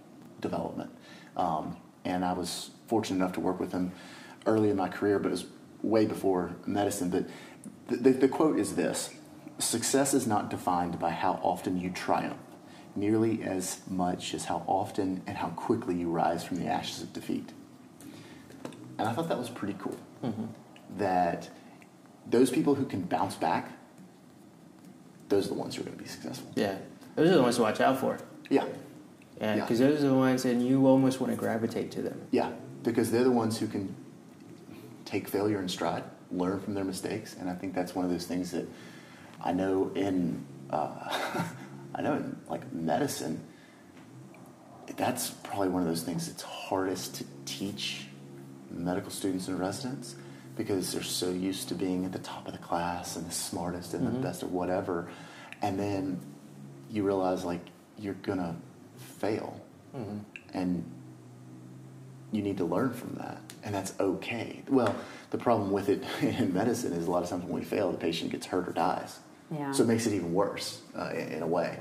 [0.41, 0.91] development.
[1.37, 3.91] Um, and I was fortunate enough to work with him
[4.47, 5.47] early in my career, but it was
[5.83, 7.11] way before medicine.
[7.11, 7.27] But
[7.89, 9.11] the, the, the quote is this
[9.59, 12.39] Success is not defined by how often you triumph,
[12.95, 17.13] nearly as much as how often and how quickly you rise from the ashes of
[17.13, 17.53] defeat.
[18.99, 19.97] And I thought that was pretty cool.
[20.99, 21.49] That
[22.29, 23.73] those people who can bounce back,
[25.29, 26.51] those are the ones who are going to be successful.
[26.55, 26.77] Yeah.
[27.17, 28.19] Those are the ones to watch out for.
[28.51, 28.65] Yeah.
[29.41, 29.61] Yeah, Yeah.
[29.63, 32.21] because those are the ones, and you almost want to gravitate to them.
[32.31, 32.51] Yeah,
[32.85, 33.95] because they're the ones who can
[35.05, 38.27] take failure in stride, learn from their mistakes, and I think that's one of those
[38.27, 38.67] things that
[39.43, 41.45] I know in uh,
[41.95, 43.41] I know in like medicine.
[44.97, 48.07] That's probably one of those things that's hardest to teach
[48.71, 50.17] medical students and residents
[50.57, 53.95] because they're so used to being at the top of the class and the smartest
[53.95, 54.23] and the mm-hmm.
[54.23, 55.09] best at whatever,
[55.63, 56.21] and then
[56.91, 57.61] you realize like
[57.99, 58.55] you're gonna
[59.19, 59.61] fail,
[59.97, 60.19] mm-hmm.
[60.53, 60.85] and
[62.33, 64.63] you need to learn from that, and that's okay.
[64.69, 64.95] Well,
[65.31, 67.99] the problem with it in medicine is a lot of times when we fail, the
[67.99, 69.21] patient gets hurt or dies.
[69.53, 69.73] Yeah.
[69.73, 71.79] So it makes it even worse uh, in, in a way.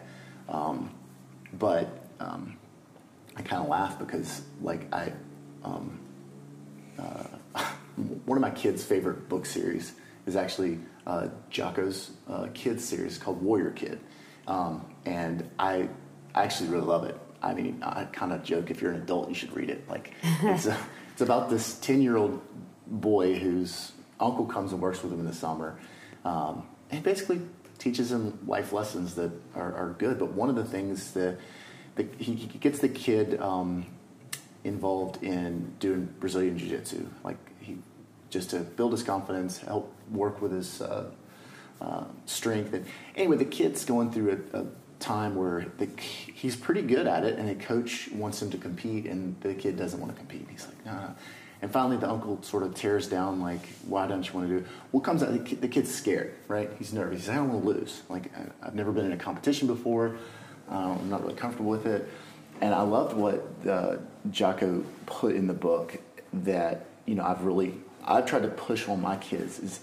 [0.49, 0.91] Um,
[1.53, 2.57] but um,
[3.35, 5.13] I kind of laugh because, like, I
[5.63, 5.99] um,
[6.99, 7.23] uh,
[8.25, 9.93] one of my kids' favorite book series
[10.25, 13.99] is actually uh, Jocko's uh, kids series called Warrior Kid,
[14.47, 15.89] um, and I
[16.35, 17.17] actually really love it.
[17.41, 19.89] I mean, I kind of joke if you're an adult, you should read it.
[19.89, 20.77] Like, it's a,
[21.13, 22.41] it's about this ten year old
[22.87, 25.79] boy whose uncle comes and works with him in the summer,
[26.23, 27.41] um, and basically
[27.81, 30.19] teaches him life lessons that are, are good.
[30.19, 31.39] But one of the things that,
[32.19, 33.85] he, he gets the kid um,
[34.63, 37.77] involved in doing Brazilian Jiu Jitsu, like he
[38.29, 41.09] just to build his confidence, help work with his uh,
[41.81, 42.73] uh, strength.
[42.73, 44.65] And anyway, the kid's going through a, a
[44.99, 49.05] time where the, he's pretty good at it, and the coach wants him to compete,
[49.05, 50.45] and the kid doesn't want to compete.
[50.51, 51.15] He's like, no, no.
[51.61, 54.59] And finally, the uncle sort of tears down, like, why don't you want to do
[54.63, 54.67] it?
[54.89, 56.71] What comes out, the, kid, the kid's scared, right?
[56.79, 57.19] He's nervous.
[57.19, 58.01] He's like, I don't want to lose.
[58.09, 58.31] Like,
[58.63, 60.17] I've never been in a competition before.
[60.69, 62.09] Uh, I'm not really comfortable with it.
[62.61, 63.97] And I loved what uh,
[64.31, 65.99] Jocko put in the book
[66.33, 69.79] that, you know, I've really, I've tried to push on my kids is,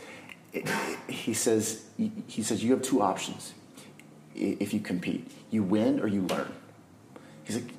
[1.08, 1.84] he says,
[2.26, 3.52] he says, you have two options
[4.34, 5.30] if you compete.
[5.50, 6.52] You win or you learn.
[7.44, 7.70] He's like,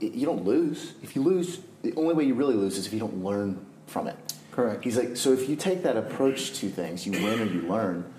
[0.00, 0.94] you don't lose.
[1.02, 4.08] If you lose, the only way you really lose is if you don't learn from
[4.08, 4.16] it.
[4.50, 4.82] Correct.
[4.84, 8.12] He's like, so if you take that approach to things, you win or you learn.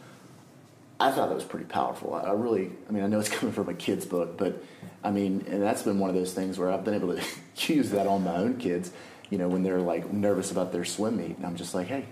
[1.00, 2.14] I thought that was pretty powerful.
[2.14, 4.64] I I really, I mean, I know it's coming from a kid's book, but
[5.04, 7.24] I mean, and that's been one of those things where I've been able to
[7.74, 8.92] use that on my own kids,
[9.30, 11.38] you know, when they're like nervous about their swim meet.
[11.38, 12.06] And I'm just like, hey,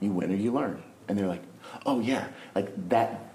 [0.00, 0.82] you win or you learn.
[1.08, 1.42] And they're like,
[1.86, 2.28] oh, yeah.
[2.54, 3.26] Like that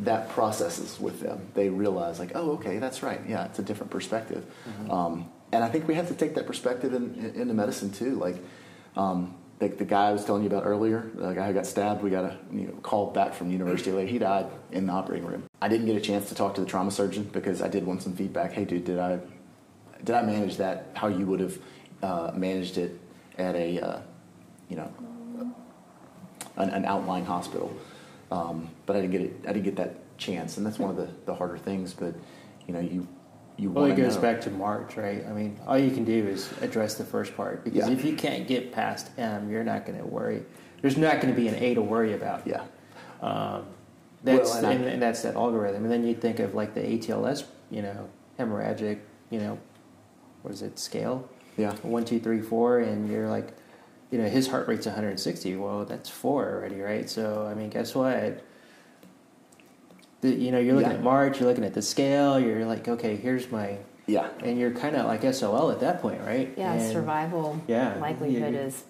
[0.00, 1.40] that processes with them.
[1.54, 3.20] They realize, like, oh, okay, that's right.
[3.26, 4.44] Yeah, it's a different perspective.
[4.90, 8.16] Um, and I think we have to take that perspective in, in, into medicine too.
[8.16, 8.36] Like,
[8.96, 12.02] um, the, the guy I was telling you about earlier, the guy who got stabbed,
[12.02, 14.08] we got a you know, call back from University later.
[14.08, 15.44] He died in the operating room.
[15.62, 18.02] I didn't get a chance to talk to the trauma surgeon because I did want
[18.02, 18.52] some feedback.
[18.52, 19.20] Hey, dude, did I
[20.02, 21.58] did I manage that how you would have
[22.02, 23.00] uh, managed it
[23.38, 24.00] at a uh,
[24.68, 24.92] you know
[26.56, 27.74] an, an outlying hospital?
[28.30, 29.36] Um, but I didn't get it.
[29.44, 31.94] I didn't get that chance, and that's one of the, the harder things.
[31.94, 32.14] But
[32.66, 33.06] you know, you
[33.56, 34.22] you Well, it goes know.
[34.22, 35.24] back to March, right?
[35.28, 37.92] I mean, all you can do is address the first part because Yeah.
[37.92, 40.44] if you can't get past M, you're not going to worry.
[40.82, 42.46] There's not going to be an A to worry about.
[42.46, 42.62] Yeah,
[43.22, 43.64] Um,
[44.22, 45.84] that's Well, and and, and that's that algorithm.
[45.84, 48.98] And then you think of like the ATLS, you know, hemorrhagic,
[49.30, 49.58] you know,
[50.42, 51.28] what is it scale?
[51.56, 53.52] yeah, One, two, three, four, and you're like,
[54.10, 55.54] you know, his heart rate's 160.
[55.56, 57.08] Well, that's four already, right?
[57.08, 58.42] So I mean, guess what?
[60.24, 60.96] The, you know, you're looking Yeah.
[60.96, 64.28] at March, you're looking at the scale, you're like, okay, here's my, yeah.
[64.42, 66.50] and you're kind of like SOL at that point, right?
[66.56, 68.82] Yeah, And- survival Yeah, likelihood you- is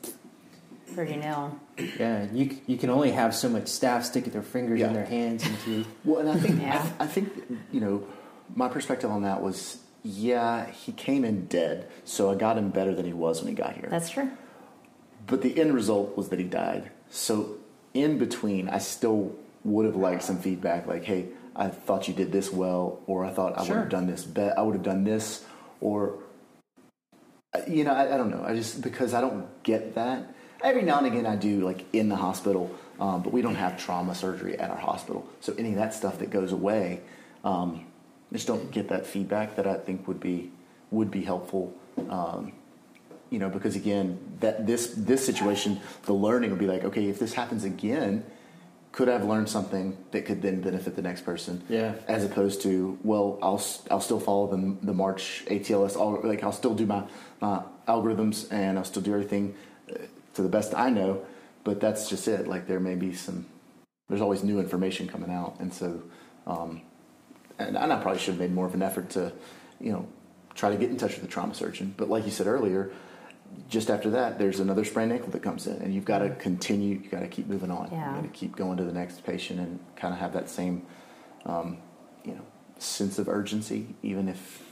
[0.94, 1.58] pretty nil.
[1.98, 4.86] Yeah, you you can only have so much staff sticking their fingers Yeah.
[4.88, 5.84] in their hands into.
[6.04, 7.28] Well, and I think I, th- I think
[7.72, 8.04] you know
[8.54, 12.94] my perspective on that was yeah he came in dead, so I got him better
[12.94, 13.88] than he was when he got here.
[13.90, 14.30] That's true.
[15.26, 16.90] but the end result was that he died.
[17.10, 17.56] So
[17.92, 19.34] in between, I still
[19.64, 23.30] would have liked some feedback, like hey, I thought you did this well, or I
[23.30, 24.24] thought I would have done this.
[24.24, 25.44] Be- I would have done this,
[25.80, 26.18] or
[27.54, 28.44] uh, you know, I, I don't know.
[28.44, 30.34] I just because I don't get that.
[30.62, 33.76] Every now and again, I do like in the hospital, um, but we don't have
[33.78, 37.00] trauma surgery at our hospital, so any of that stuff that goes away,
[37.44, 37.84] um,
[38.32, 40.52] just don't get that feedback that I think would be
[40.90, 41.74] would be helpful.
[42.08, 42.52] Um,
[43.30, 47.18] you know, because again, that this this situation, the learning would be like, okay, if
[47.18, 48.24] this happens again,
[48.94, 51.64] could I have learned something that could then benefit the next person?
[51.68, 51.94] Yeah.
[52.06, 56.52] As opposed to, well, I'll I'll still follow the the March ATLS, all, like I'll
[56.52, 57.02] still do my
[57.40, 59.56] my algorithms and I'll still do everything
[59.90, 59.94] uh,
[60.34, 61.26] to the best I know,
[61.64, 62.46] but that's just it.
[62.46, 63.46] Like there may be some,
[64.08, 66.00] there's always new information coming out, and so,
[66.46, 66.80] um,
[67.58, 69.32] and, and I probably should have made more of an effort to,
[69.80, 70.06] you know,
[70.54, 71.94] try to get in touch with the trauma surgeon.
[71.96, 72.92] But like you said earlier,
[73.68, 77.00] just after that, there's another sprained ankle that comes in, and you've got to continue.
[77.02, 77.88] You got to keep moving on.
[77.90, 78.10] Yeah.
[78.16, 80.86] You got to keep going to the next patient, and kind of have that same,
[81.46, 81.78] um,
[82.24, 82.42] you know,
[82.78, 84.62] sense of urgency, even if,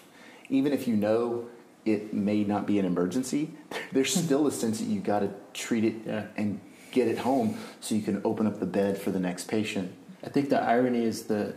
[0.51, 1.49] even if you know
[1.85, 3.51] it may not be an emergency.
[3.93, 6.27] There's still a sense that you have got to treat it Yeah.
[6.37, 6.61] and
[6.93, 9.93] get it home, so you can open up the bed for the next patient.
[10.25, 11.55] I think the irony is the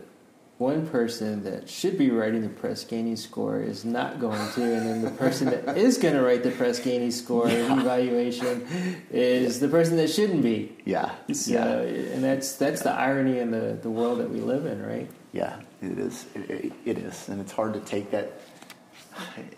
[0.58, 5.02] one person that should be writing the Press-Ganey score is not going to, and then
[5.02, 8.66] the person that is going to write the Press-Ganey score evaluation
[9.10, 10.74] is the person that shouldn't be.
[10.86, 11.14] Yeah.
[11.32, 11.80] So, yeah.
[11.80, 15.10] and that's that's the irony in the, the world that we live in, right?
[15.32, 16.24] Yeah, it is.
[16.34, 18.40] It, it, it is, and it's hard to take that.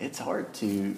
[0.01, 0.97] It's hard to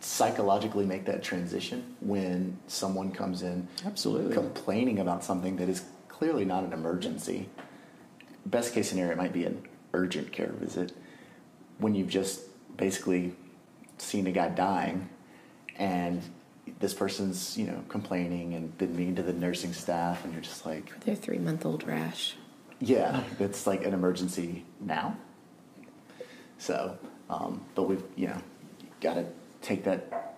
[0.00, 4.34] psychologically make that transition when someone comes in Absolutely.
[4.34, 7.48] complaining about something that is clearly not an emergency.
[8.46, 9.62] Best case scenario it might be an
[9.92, 10.92] urgent care visit
[11.78, 12.40] when you've just
[12.76, 13.34] basically
[13.98, 15.08] seen a guy dying
[15.76, 16.22] and
[16.78, 20.64] this person's you know complaining and been mean to the nursing staff and you're just
[20.64, 22.36] like Their three month old rash.
[22.80, 25.16] yeah, it's like an emergency now.
[26.58, 28.40] So, um, but we've you know
[29.00, 29.26] got to
[29.62, 30.36] take that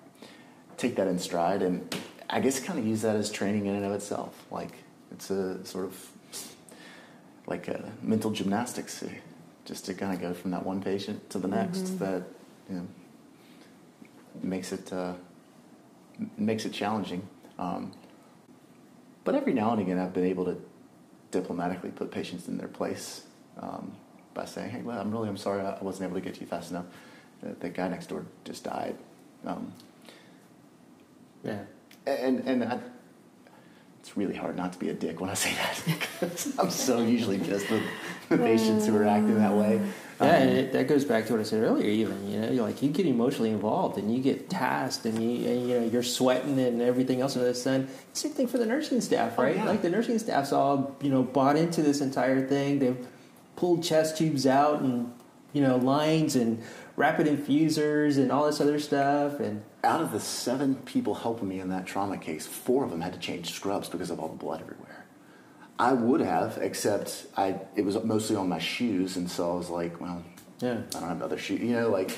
[0.77, 1.95] take that in stride, and
[2.31, 4.45] I guess kind of use that as training in and of itself.
[4.51, 4.73] Like
[5.11, 6.11] it's a sort of
[7.47, 9.09] like a mental gymnastics, eh,
[9.65, 11.99] just to kind of go from that one patient to the next.
[11.99, 12.23] That
[12.69, 12.87] you know
[14.43, 15.15] makes it uh,
[16.37, 17.27] makes it challenging.
[17.59, 17.93] Um,
[19.25, 20.57] but every now and again, I've been able to
[21.31, 23.23] diplomatically put patients in their place
[23.61, 23.93] um,
[24.35, 26.47] by saying, "Hey, well, I'm really I'm sorry I wasn't able to get to you
[26.47, 26.87] fast enough.
[27.43, 28.97] The, the guy next door just died."
[29.45, 29.73] Um,
[31.45, 31.65] Yeah.
[32.07, 32.79] and and I,
[34.03, 37.01] it's really hard not to be a dick when I say that because I'm so
[37.01, 37.81] usually just the,
[38.31, 39.77] the patients who are acting that way.
[40.21, 41.89] Yeah, Um, and it, that goes back to what I said earlier.
[41.89, 45.49] Even you know, you're like you get emotionally involved and you get tasked, and you
[45.49, 47.87] and, you know you're sweating and everything else and the sun.
[48.13, 49.55] Same thing for the nursing staff, Oh, right?
[49.57, 49.65] yeah.
[49.67, 52.81] Like the nursing staff's all you know bought into this entire thing.
[52.81, 53.07] They've
[53.57, 55.13] pulled chest tubes out and
[55.53, 56.61] you know lines and
[56.97, 59.41] rapid infusers and all this other stuff.
[59.41, 63.01] And out of the seven people helping me in that trauma case, four of them
[63.01, 65.05] had to change scrubs because of all the blood everywhere.
[65.79, 69.71] I would have, except I it was mostly on my shoes, and so I was
[69.71, 70.23] like, well,
[70.61, 72.17] yeah, I don't have other shoes, you know, like,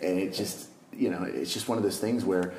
[0.00, 2.54] and it just, you know, it's just one of those things where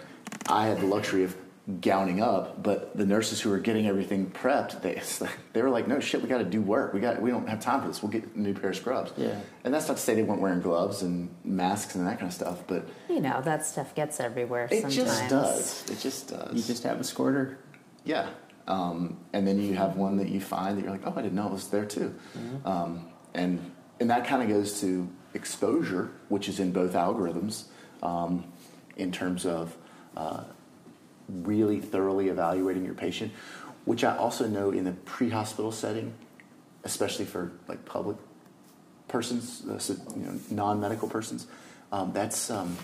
[0.48, 1.36] I had the luxury of
[1.82, 5.02] gowning up, but the nurses who were getting everything prepped, they
[5.54, 6.94] they were like, "No shit, we got to do work.
[6.94, 8.04] We got we don't have time for this.
[8.04, 9.40] We'll get a new pair of scrubs." Yeah.
[9.64, 12.34] and that's not to say they weren't wearing gloves and masks and that kind of
[12.34, 14.96] stuff, but You know, that stuff gets everywhere it sometimes.
[14.96, 15.90] just does.
[15.90, 16.54] It just does.
[16.56, 17.58] You just have a squirter.
[18.04, 18.30] Yeah.
[18.68, 21.36] Um, and then you have one that you find that you're like, oh, I didn't
[21.36, 22.14] know it was there too.
[22.64, 27.66] Um, and and that kind of goes to exposure, which is in both algorithms,
[28.04, 28.46] um,
[28.98, 29.76] in terms of
[30.18, 30.44] uh,
[31.30, 33.32] really thoroughly evaluating your patient,
[33.86, 36.14] which I also know in the pre-hospital setting,
[36.84, 38.18] especially for like public
[39.08, 41.48] persons, uh, so, you know, non-medical persons,
[41.92, 42.78] um, that's um,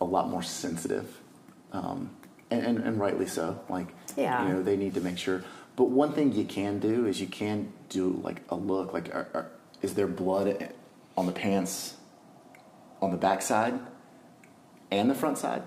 [0.00, 1.20] a lot more sensitive,
[1.72, 2.10] um,
[2.50, 3.60] and, and and rightly so.
[3.68, 4.46] Like, Yeah.
[4.46, 5.42] you know, they need to make sure.
[5.76, 8.92] But one thing you can do is you can do like a look.
[8.92, 9.50] Like, are, are,
[9.82, 10.72] is there blood
[11.16, 11.94] on the pants,
[13.00, 13.78] on the backside,
[14.90, 15.62] and the front side?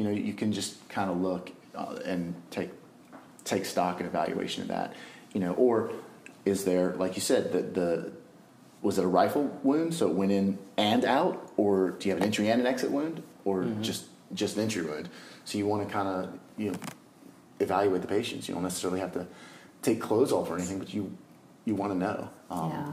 [0.00, 2.70] You know, you can just kind of look uh, and take
[3.44, 4.94] take stock and evaluation of that.
[5.34, 5.92] You know, or
[6.46, 8.12] is there, like you said, the the
[8.80, 12.22] was it a rifle wound, so it went in and out, or do you have
[12.22, 15.10] an entry and an exit wound, or just just an entry wound?
[15.44, 16.78] So you want to kind of you know
[17.58, 18.48] evaluate the patients.
[18.48, 19.26] You don't necessarily have to
[19.82, 21.14] take clothes off or anything, but you
[21.66, 22.30] you want to know.
[22.50, 22.92] Um, Yeah.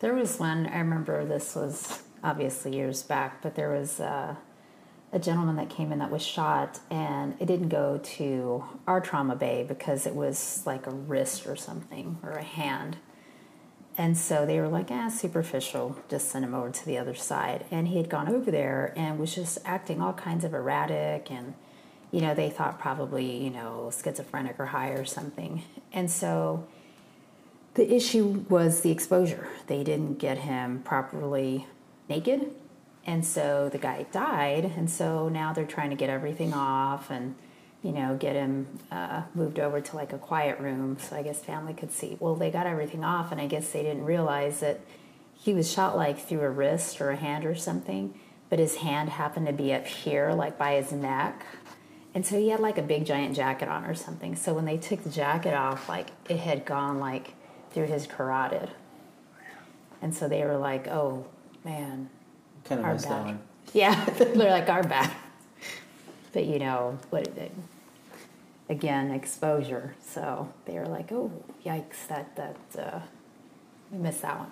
[0.00, 4.34] There was one, I remember this was obviously years back, but there was uh,
[5.12, 9.34] a gentleman that came in that was shot, and it didn't go to our trauma
[9.34, 12.96] bay because it was like a wrist or something, or a hand.
[13.98, 17.66] And so they were like, ah, superficial, just send him over to the other side.
[17.70, 21.30] And he had gone over there and was just acting all kinds of erratic.
[21.30, 21.54] And,
[22.10, 25.64] you know, they thought probably, you know, schizophrenic or high or something.
[25.92, 26.66] And so
[27.74, 29.48] the issue was the exposure.
[29.66, 31.66] They didn't get him properly
[32.08, 32.52] naked.
[33.06, 34.72] And so the guy died.
[34.76, 37.34] And so now they're trying to get everything off and,
[37.82, 41.42] you know, get him uh, moved over to like a quiet room so I guess
[41.42, 42.16] family could see.
[42.20, 44.80] Well, they got everything off, and I guess they didn't realize that
[45.34, 48.14] he was shot like through a wrist or a hand or something,
[48.50, 51.46] but his hand happened to be up here, like by his neck.
[52.14, 54.36] And so he had like a big giant jacket on or something.
[54.36, 57.34] So when they took the jacket off, like it had gone like
[57.70, 58.70] through his carotid.
[60.02, 61.26] And so they were like, oh
[61.64, 62.10] man,
[62.64, 63.40] Kind of our messed that one.
[63.72, 65.10] Yeah, they're like our bad.
[66.32, 67.26] But you know, what
[68.70, 69.94] again, exposure.
[70.06, 71.30] So they were like, oh,
[71.66, 73.00] yikes, that, that, uh,
[73.90, 74.50] we missed that one.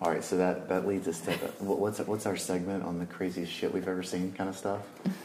[0.00, 3.04] All right, so that, that leads us to the, what's what's our segment on the
[3.04, 4.80] craziest shit we've ever seen kind of stuff.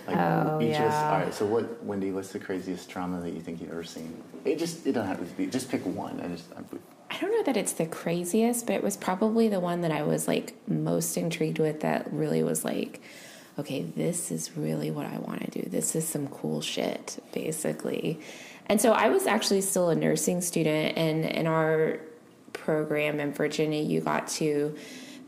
[0.06, 1.12] Like Oh, each of us- yeah.
[1.14, 2.12] all right, so what Wendy?
[2.12, 4.22] What's the craziest trauma that you think you've ever seen?
[4.44, 5.48] It just it doesn't have to be.
[5.48, 6.20] Just pick one.
[6.20, 6.60] I just I,
[7.10, 10.04] I don't know that it's the craziest, but it was probably the one that I
[10.04, 13.02] was like most intrigued with that really was like,
[13.58, 15.70] okay, this is really what I want to do.
[15.70, 18.20] This is some cool shit, basically.
[18.68, 22.00] And so I was actually still a nursing student, and in our
[22.54, 24.76] program in Virginia, you got to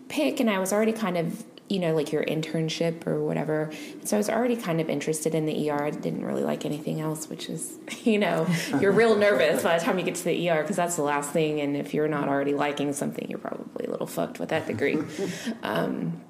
[0.10, 3.70] pick, and I was already kind of you know, like your internship or whatever.
[4.04, 5.84] So I was already kind of interested in the ER.
[5.84, 8.48] I didn't really like anything else, which is, you know,
[8.80, 11.32] you're real nervous by the time you get to the ER because that's the last
[11.32, 11.60] thing.
[11.60, 14.98] And if you're not already liking something, you're probably a little fucked with that degree.
[15.64, 16.22] um,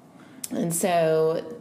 [0.50, 1.60] and so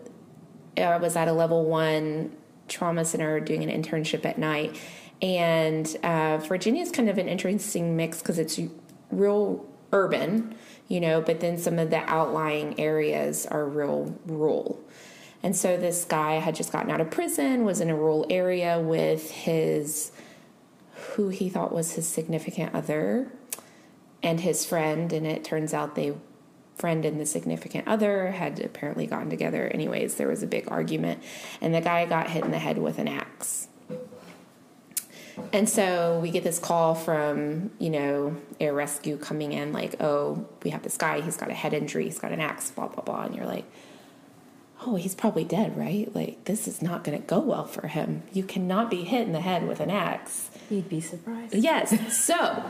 [0.77, 2.35] I was at a level one
[2.67, 4.79] trauma center doing an internship at night.
[5.21, 8.59] And uh, Virginia is kind of an interesting mix because it's
[9.09, 10.55] real urban,
[10.87, 14.79] you know, but then some of the outlying areas are real rural.
[15.43, 18.79] And so this guy had just gotten out of prison, was in a rural area
[18.79, 20.11] with his,
[21.13, 23.31] who he thought was his significant other,
[24.23, 25.13] and his friend.
[25.13, 26.13] And it turns out they,
[26.75, 29.67] friend and the significant other, had apparently gotten together.
[29.67, 31.21] Anyways, there was a big argument,
[31.61, 33.67] and the guy got hit in the head with an axe.
[35.53, 40.45] And so we get this call from, you know, air rescue coming in, like, oh,
[40.63, 43.03] we have this guy, he's got a head injury, he's got an axe, blah, blah,
[43.03, 43.23] blah.
[43.23, 43.65] And you're like,
[44.85, 46.13] oh, he's probably dead, right?
[46.13, 48.23] Like, this is not going to go well for him.
[48.31, 50.49] You cannot be hit in the head with an axe.
[50.69, 51.55] You'd be surprised.
[51.55, 51.95] Yes.
[52.27, 52.63] So,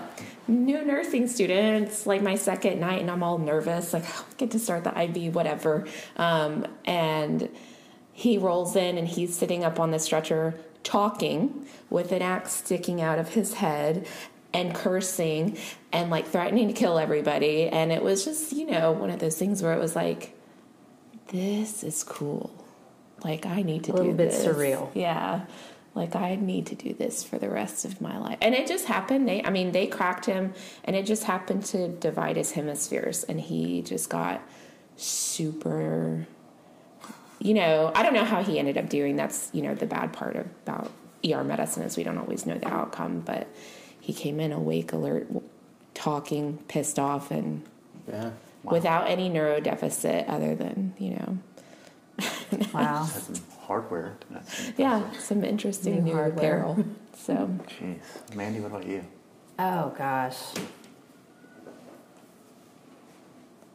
[0.48, 3.94] new nursing students, like my second night, and I'm all nervous.
[3.94, 5.86] Like, I get to start the IV, whatever.
[6.16, 7.50] Um, and
[8.14, 10.56] he rolls in, and he's sitting up on the stretcher
[10.88, 14.08] talking with an axe sticking out of his head
[14.54, 15.58] and cursing
[15.92, 17.68] and like threatening to kill everybody.
[17.68, 20.34] And it was just, you know, one of those things where it was like,
[21.28, 22.50] this is cool.
[23.22, 24.00] Like, I need to do this.
[24.00, 24.46] A little bit this.
[24.46, 24.90] surreal.
[24.94, 25.42] Yeah.
[25.94, 28.38] Like, I need to do this for the rest of my life.
[28.40, 29.28] And it just happened.
[29.28, 30.54] They, I mean, they cracked him,
[30.86, 33.24] and it just happened to divide his hemispheres.
[33.24, 34.42] And he just got
[34.96, 36.28] super
[37.40, 39.16] you know, I don't know how he ended up doing.
[39.16, 40.92] That's you know the bad part about
[41.30, 43.22] ER medicine is we don't always know the outcome.
[43.22, 43.48] But
[44.00, 45.28] he came in awake, alert,
[45.94, 47.64] talking, pissed off, and
[48.08, 48.32] Yeah.
[48.64, 51.38] without any neuro deficit other than you know,
[52.74, 53.06] Wow.
[53.06, 54.18] Some hardware.
[54.32, 56.58] That's yeah, some interesting New new, hardware.
[56.62, 56.86] apparel.
[57.16, 58.36] So Jeez.
[58.36, 59.04] Mandy, what about you?
[59.60, 60.38] Oh gosh.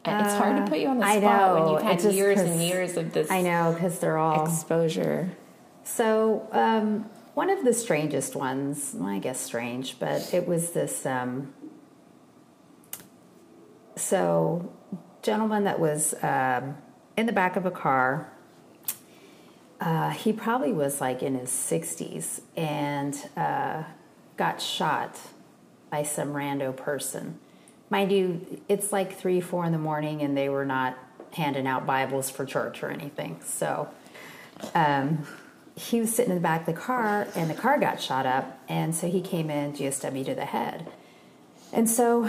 [0.05, 2.39] It's hard to put you on the Uh, I spot when you've had just years
[2.39, 5.31] and years of this I know because they're all exposure.
[5.83, 11.05] So, um, one of the strangest ones, well, I guess strange, but it was this.
[11.05, 11.53] Um,
[13.95, 14.71] so,
[15.21, 16.77] gentleman that was um,
[17.17, 18.29] in the back of a car.
[19.79, 23.83] Uh, he probably was like in his 60s and uh,
[24.37, 25.19] got shot
[25.89, 27.39] by some rando person.
[27.93, 30.97] Mind you, it's like three, four in the morning, and they were not
[31.31, 33.39] handing out Bibles for church or anything.
[33.45, 33.87] So,
[34.73, 35.27] um,
[35.75, 38.59] he was sitting in the back of the car and the car got shot up
[38.67, 40.91] and so he came in GSW to the head.
[41.71, 42.27] And so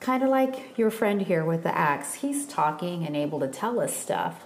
[0.00, 3.80] kind of like your friend here with the axe, he's talking and able to tell
[3.80, 4.44] us stuff.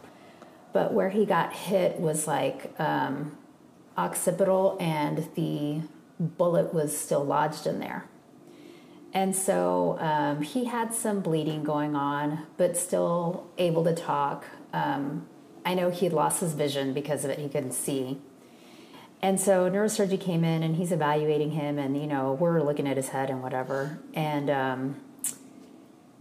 [0.73, 3.37] But where he got hit was like um,
[3.97, 5.81] occipital and the
[6.21, 8.05] bullet was still lodged in there.
[9.19, 14.45] And so um, he had some bleeding going on, but still able to talk.
[14.73, 15.27] Um,
[15.67, 18.21] I know he had lost his vision because of it, he couldn't see.
[19.21, 22.97] And so neurosurgeon came in and he's evaluating him, and you know, we're looking at
[22.97, 23.99] his head and whatever.
[24.15, 25.01] And um,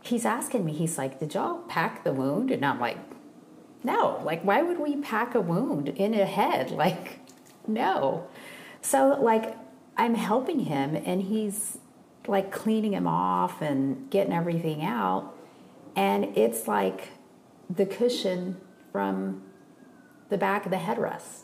[0.01, 2.49] he's asking me, he's like, Did y'all pack the wound?
[2.49, 2.97] And I'm like,
[3.83, 6.71] No, like, why would we pack a wound in a head?
[6.75, 7.19] Like,
[7.67, 8.25] no.
[8.81, 9.55] So, like,
[9.97, 11.77] I'm helping him, and he's
[12.27, 15.33] like cleaning him off and getting everything out.
[15.95, 17.09] And it's like
[17.69, 18.59] the cushion
[18.91, 19.43] from
[20.29, 21.43] the back of the headrest.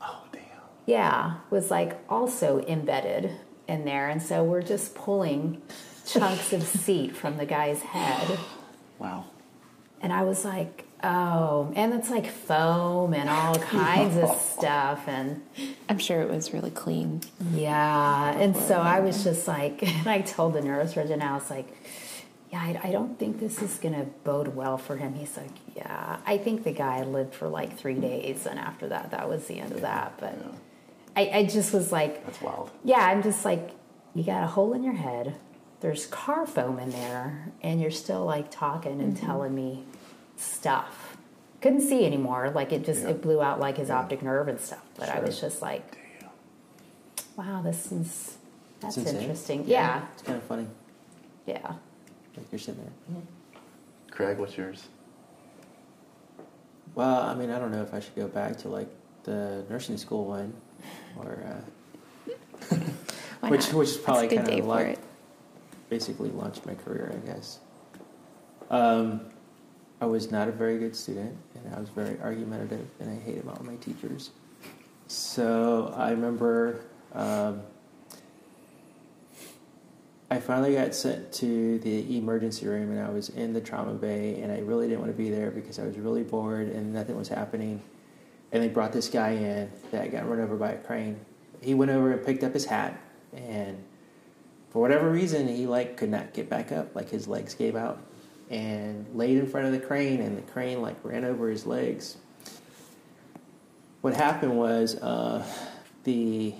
[0.00, 0.42] Oh, damn.
[0.86, 3.32] Yeah, was like also embedded
[3.68, 4.08] in there.
[4.08, 5.62] And so we're just pulling
[6.06, 8.38] chunks of seat from the guy's head.
[8.98, 9.26] Wow.
[10.00, 15.06] And I was like, oh, and it's like foam and all kinds of stuff.
[15.06, 15.42] And
[15.88, 17.22] I'm sure it was really clean.
[17.52, 21.68] yeah, and so I was just like, and I told the neurosurgeon, I was like,
[22.50, 25.14] yeah, I, I don't think this is going to bode well for him.
[25.14, 28.46] He's like, yeah, I think the guy lived for like three days.
[28.46, 30.14] And after that, that was the end of that.
[30.18, 30.38] But
[31.16, 32.70] I, I just was like, That's wild.
[32.84, 33.70] yeah, I'm just like,
[34.14, 35.34] you got a hole in your head.
[35.80, 39.26] There's car foam in there, and you're still like talking and mm-hmm.
[39.26, 39.84] telling me
[40.36, 41.16] stuff.
[41.60, 42.50] Couldn't see anymore.
[42.54, 43.10] Like it just Yeah.
[43.10, 44.82] it blew out like his optic nerve and stuff.
[44.96, 45.98] But I was just like,
[47.36, 48.36] wow, this is
[48.80, 49.64] that's It's interesting.
[49.66, 50.66] Yeah, It's kind of funny.
[51.46, 51.74] yeah.
[52.36, 53.22] Like you're sitting there.
[54.10, 54.86] Craig, what's yours?
[56.94, 58.88] Well, I mean, I don't know if I should go back to like
[59.24, 60.54] the nursing school one,
[61.18, 61.44] or
[62.70, 62.76] uh,
[63.48, 64.98] which which is probably kind of for like it.
[65.90, 67.58] basically launched my career, I guess.
[68.70, 69.20] Um,
[70.00, 73.48] I was not a very good student, and I was very argumentative, and I hated
[73.48, 74.30] all my teachers.
[75.08, 76.80] So I remember
[77.14, 77.62] um,
[80.28, 84.40] I finally got sent to the emergency room, and I was in the trauma bay,
[84.40, 87.16] and I really didn't want to be there because I was really bored and nothing
[87.16, 87.80] was happening.
[88.50, 91.20] And they brought this guy in that got run over by a crane.
[91.62, 93.00] He went over and picked up his hat,
[93.34, 93.82] and
[94.70, 98.00] for whatever reason, he like could not get back up, like his legs gave out,
[98.50, 102.16] and laid in front of the crane, and the crane like ran over his legs.
[104.00, 105.44] What happened was uh,
[106.04, 106.54] the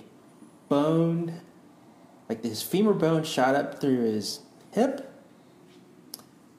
[0.67, 1.41] bone,
[2.27, 5.13] like his femur bone, shot up through his hip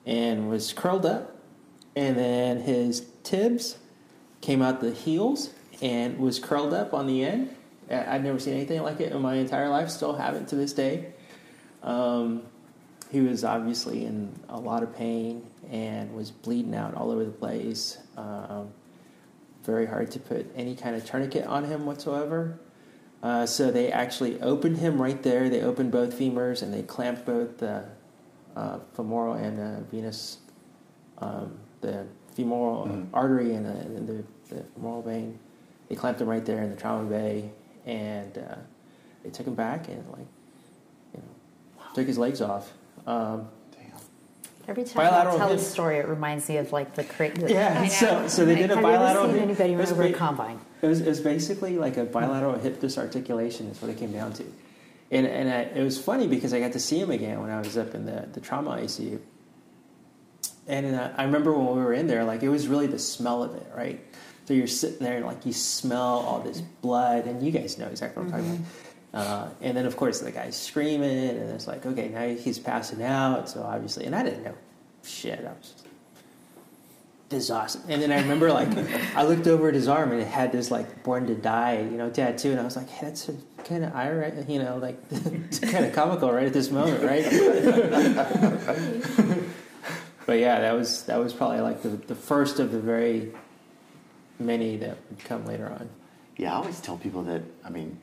[0.06, 1.36] and was curled up,
[1.94, 3.76] and then his tibs
[4.40, 5.50] came out the heels
[5.82, 7.54] and was curled up on the end.
[7.90, 9.90] I've never seen anything like it in my entire life.
[9.90, 11.12] Still haven't to this day.
[11.82, 12.42] Um,
[13.10, 17.30] he was obviously in a lot of pain and was bleeding out all over the
[17.30, 17.98] place.
[18.16, 18.68] Um,
[19.64, 22.58] very hard to put any kind of tourniquet on him whatsoever.
[23.22, 25.48] Uh, so they actually opened him right there.
[25.48, 27.84] They opened both femurs and they clamped both the
[28.56, 30.38] uh, femoral and uh, venous,
[31.18, 33.06] um, the femoral Mhm.
[33.12, 34.24] artery and, the, and the,
[34.54, 35.38] the femoral vein.
[35.88, 37.50] They clamped him right there in the trauma bay,
[37.86, 38.56] and uh,
[39.22, 40.26] they took him back and like,
[41.14, 42.72] you know, took his legs off.
[43.08, 43.48] Um,
[44.68, 47.30] Every time Bilateral I tell hip- this story, it reminds me of like the cra-
[47.34, 49.24] the- yeah, so so they did a Have bilateral.
[49.24, 50.60] you ever seen anybody it was a combine?
[50.82, 54.34] It was, it was basically like a bilateral hip disarticulation is what it came down
[54.34, 54.44] to.
[55.10, 57.58] And, and I, it was funny because I got to see him again when I
[57.60, 59.18] was up in the, the trauma ICU.
[60.66, 63.42] and uh, I remember when we were in there, like it was really the smell
[63.42, 63.98] of it, right?
[64.44, 67.86] So you're sitting there, and like you smell all this blood, and you guys know
[67.86, 68.66] exactly what I'm talking about.
[69.14, 73.02] Uh, and then, of course, the guy's screaming, and it's like, okay, now he's passing
[73.02, 73.48] out.
[73.48, 74.54] So obviously, and I didn't know
[75.02, 75.40] shit.
[75.40, 75.74] I was
[77.28, 77.82] this is awesome.
[77.88, 78.68] And then I remember like
[79.14, 81.98] I looked over at his arm and it had this like born to die, you
[81.98, 83.30] know, tattoo and I was like, hey, that's
[83.64, 84.96] kind of ironic, you know, like
[85.60, 87.24] kind of comical right at this moment, right?
[90.26, 93.30] but yeah, that was that was probably like the, the first of the very
[94.38, 95.90] many that would come later on.
[96.38, 97.98] Yeah, I always tell people that I mean,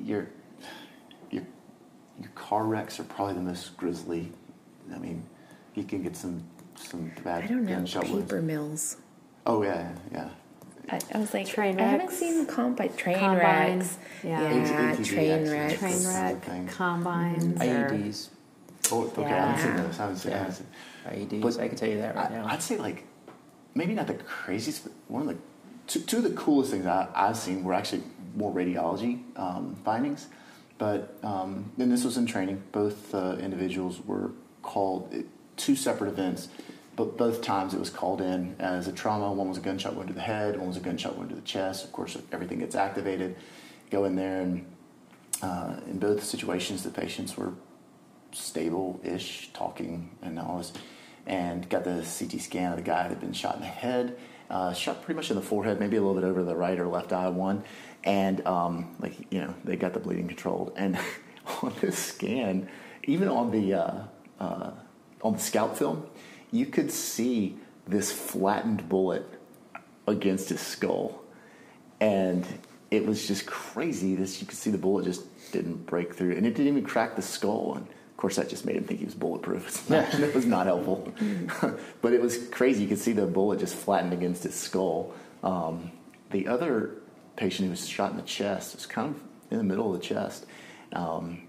[0.00, 0.28] your your
[2.20, 4.30] your car wrecks are probably the most grisly.
[4.94, 5.22] I mean,
[5.74, 6.42] you can get some
[6.76, 7.70] some bad I don't know.
[7.76, 8.24] gunshot wounds.
[8.30, 8.96] Paper mills.
[9.46, 10.28] Oh yeah, yeah.
[10.90, 12.16] I, I was like, Train I haven't wrecks.
[12.18, 13.78] seen comp like train Combine.
[13.78, 13.98] wrecks.
[14.24, 14.40] Yeah.
[14.42, 15.50] yeah ATV train accidents.
[15.50, 15.78] wrecks.
[15.78, 16.66] Train That's the wreck, thing.
[16.68, 18.28] combines, or IEDs,
[18.92, 19.24] Oh, okay.
[19.24, 19.98] I haven't seen those.
[20.00, 20.36] I haven't seen, yeah.
[20.36, 20.54] I haven't
[21.28, 21.38] seen.
[21.40, 21.42] IEDs.
[21.42, 22.46] But I can tell you that right I, now.
[22.48, 23.04] I'd say like
[23.74, 25.36] maybe not the craziest, but one of the
[25.86, 28.02] two, two of the coolest things I, I've seen were actually
[28.34, 30.26] more radiology um, findings.
[30.80, 32.62] But um, and this was in training.
[32.72, 34.30] Both uh, individuals were
[34.62, 35.26] called it,
[35.58, 36.48] two separate events,
[36.96, 39.30] but both times it was called in as a trauma.
[39.30, 40.56] One was a gunshot wound to the head.
[40.56, 41.84] One was a gunshot wound to the chest.
[41.84, 43.36] Of course, everything gets activated.
[43.90, 44.64] Go in there and
[45.42, 47.52] uh, in both situations, the patients were
[48.32, 50.72] stable-ish, talking and all this,
[51.26, 54.16] and got the CT scan of the guy that had been shot in the head,
[54.48, 56.86] uh, shot pretty much in the forehead, maybe a little bit over the right or
[56.86, 57.62] left eye one,
[58.04, 60.72] and um, like you know they got the bleeding controlled.
[60.76, 60.98] And
[61.62, 62.68] on this scan,
[63.04, 64.02] even on the uh,
[64.38, 64.70] uh,
[65.22, 66.06] on the scout film,
[66.50, 67.56] you could see
[67.86, 69.26] this flattened bullet
[70.06, 71.20] against his skull
[72.00, 72.46] and
[72.90, 74.16] it was just crazy.
[74.16, 75.22] This you could see the bullet just
[75.52, 77.74] didn't break through, and it didn't even crack the skull.
[77.76, 79.88] And of course, that just made him think he was bulletproof.
[79.90, 81.12] Not, it was not helpful,
[82.02, 82.82] but it was crazy.
[82.82, 85.14] You could see the bullet just flattened against his skull.
[85.42, 85.92] Um,
[86.30, 86.99] the other
[87.40, 89.98] patient who was shot in the chest It was kind of in the middle of
[89.98, 90.44] the chest.
[90.92, 91.48] Um,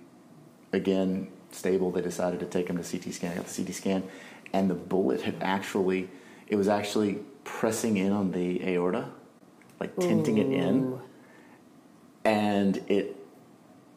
[0.72, 1.92] again, stable.
[1.92, 3.34] They decided to take him to CT scan.
[3.34, 4.04] I got the CT scan,
[4.54, 6.10] and the bullet had actually,
[6.48, 9.10] it was actually pressing in on the aorta,
[9.82, 10.98] like tinting it in,
[12.24, 13.18] and it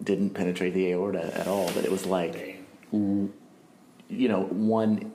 [0.03, 1.71] didn't penetrate the aorta at all.
[1.75, 2.61] But it was like,
[2.91, 3.33] you
[4.09, 5.13] know, one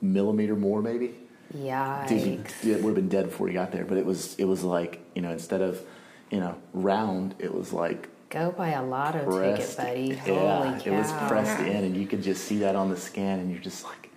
[0.00, 1.14] millimeter more maybe.
[1.56, 2.08] Yikes.
[2.08, 3.84] Dude, it would have been dead before he got there.
[3.84, 5.80] But it was, it was like, you know, instead of,
[6.30, 9.76] you know, round, it was like Go buy a lotto pressed.
[9.78, 9.86] ticket,
[10.24, 10.30] buddy.
[10.32, 10.90] Yeah, Holy cow.
[10.92, 13.60] it was pressed in, and you could just see that on the scan, and you're
[13.60, 14.08] just like,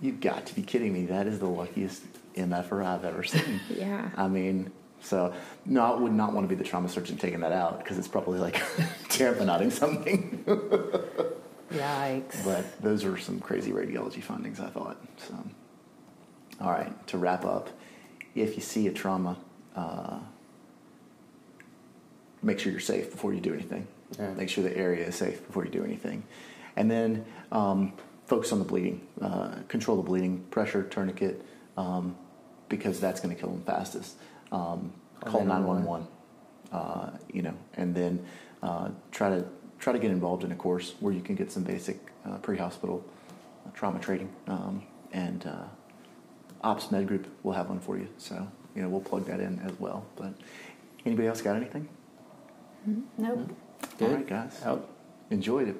[0.00, 1.04] "You've got to be kidding me!
[1.04, 2.02] That is the luckiest
[2.36, 4.08] MFer I've ever seen." Yeah.
[4.16, 4.72] I mean,
[5.02, 5.34] so
[5.66, 8.08] no, I would not want to be the trauma surgeon taking that out because it's
[8.08, 8.54] probably like
[9.10, 10.42] tamponading something.
[11.70, 12.44] Yikes.
[12.44, 14.96] but those are some crazy radiology findings, I thought.
[15.18, 15.34] So,
[16.60, 17.70] all right, to wrap up,
[18.34, 19.36] if you see a trauma,
[19.76, 20.18] uh,
[22.42, 23.86] make sure you're safe before you do anything.
[24.18, 24.32] Yeah.
[24.34, 26.24] Make sure the area is safe before you do anything.
[26.76, 27.92] And then um,
[28.26, 29.06] focus on the bleeding.
[29.20, 31.44] Uh, control the bleeding, pressure, tourniquet,
[31.76, 32.16] um,
[32.68, 34.16] because that's going to kill them fastest.
[34.52, 34.92] Um,
[35.24, 36.06] call 911.
[36.72, 38.24] Uh, you know, and then
[38.62, 39.44] uh, try to
[39.78, 43.04] try to get involved in a course where you can get some basic uh, pre-hospital
[43.74, 44.32] trauma training.
[44.46, 44.82] Um,
[45.12, 45.64] and uh,
[46.64, 48.08] Ops Med Group will have one for you.
[48.18, 50.04] So you know, we'll plug that in as well.
[50.16, 50.34] But
[51.06, 51.88] anybody else got anything?
[52.88, 53.22] Mm-hmm.
[53.22, 53.50] Nope.
[53.98, 54.08] Good.
[54.08, 54.60] All right, guys.
[54.64, 54.88] Out.
[55.30, 55.76] Enjoyed it.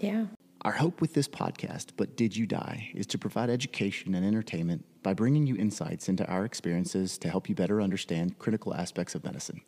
[0.00, 0.26] Yeah.
[0.62, 4.84] Our hope with this podcast, But Did You Die, is to provide education and entertainment
[5.04, 9.24] by bringing you insights into our experiences to help you better understand critical aspects of
[9.24, 9.60] medicine.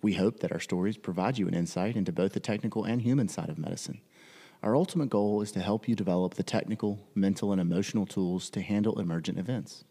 [0.00, 3.28] We hope that our stories provide you an insight into both the technical and human
[3.28, 4.00] side of medicine.
[4.62, 8.60] Our ultimate goal is to help you develop the technical, mental, and emotional tools to
[8.60, 9.84] handle emergent events.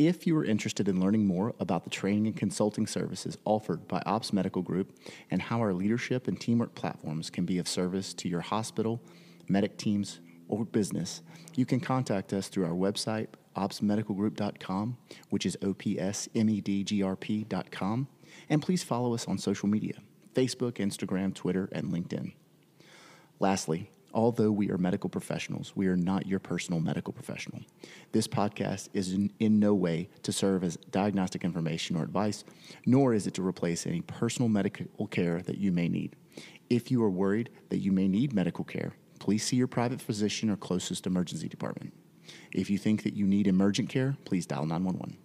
[0.00, 4.02] If you are interested in learning more about the training and consulting services offered by
[4.04, 4.98] Ops Medical Group
[5.30, 9.00] and how our leadership and teamwork platforms can be of service to your hospital,
[9.48, 10.18] medic teams,
[10.48, 11.22] or business,
[11.54, 14.96] you can contact us through our website, opsmedicalgroup.com,
[15.30, 16.28] which is opsmedgrp.com,
[18.48, 19.94] and please follow us on social media
[20.34, 22.32] Facebook, Instagram, Twitter, and LinkedIn.
[23.40, 27.60] Lastly, although we are medical professionals, we are not your personal medical professional.
[28.12, 32.44] This podcast is in, in, no way to serve as diagnostic information or advice,
[32.84, 36.16] nor is it to replace any personal medical care that you may need.
[36.68, 40.50] If you are worried that you may need medical care, please see your private physician
[40.50, 41.92] or closest emergency department.
[42.52, 45.18] If you think that you need emergent care, please dial 911.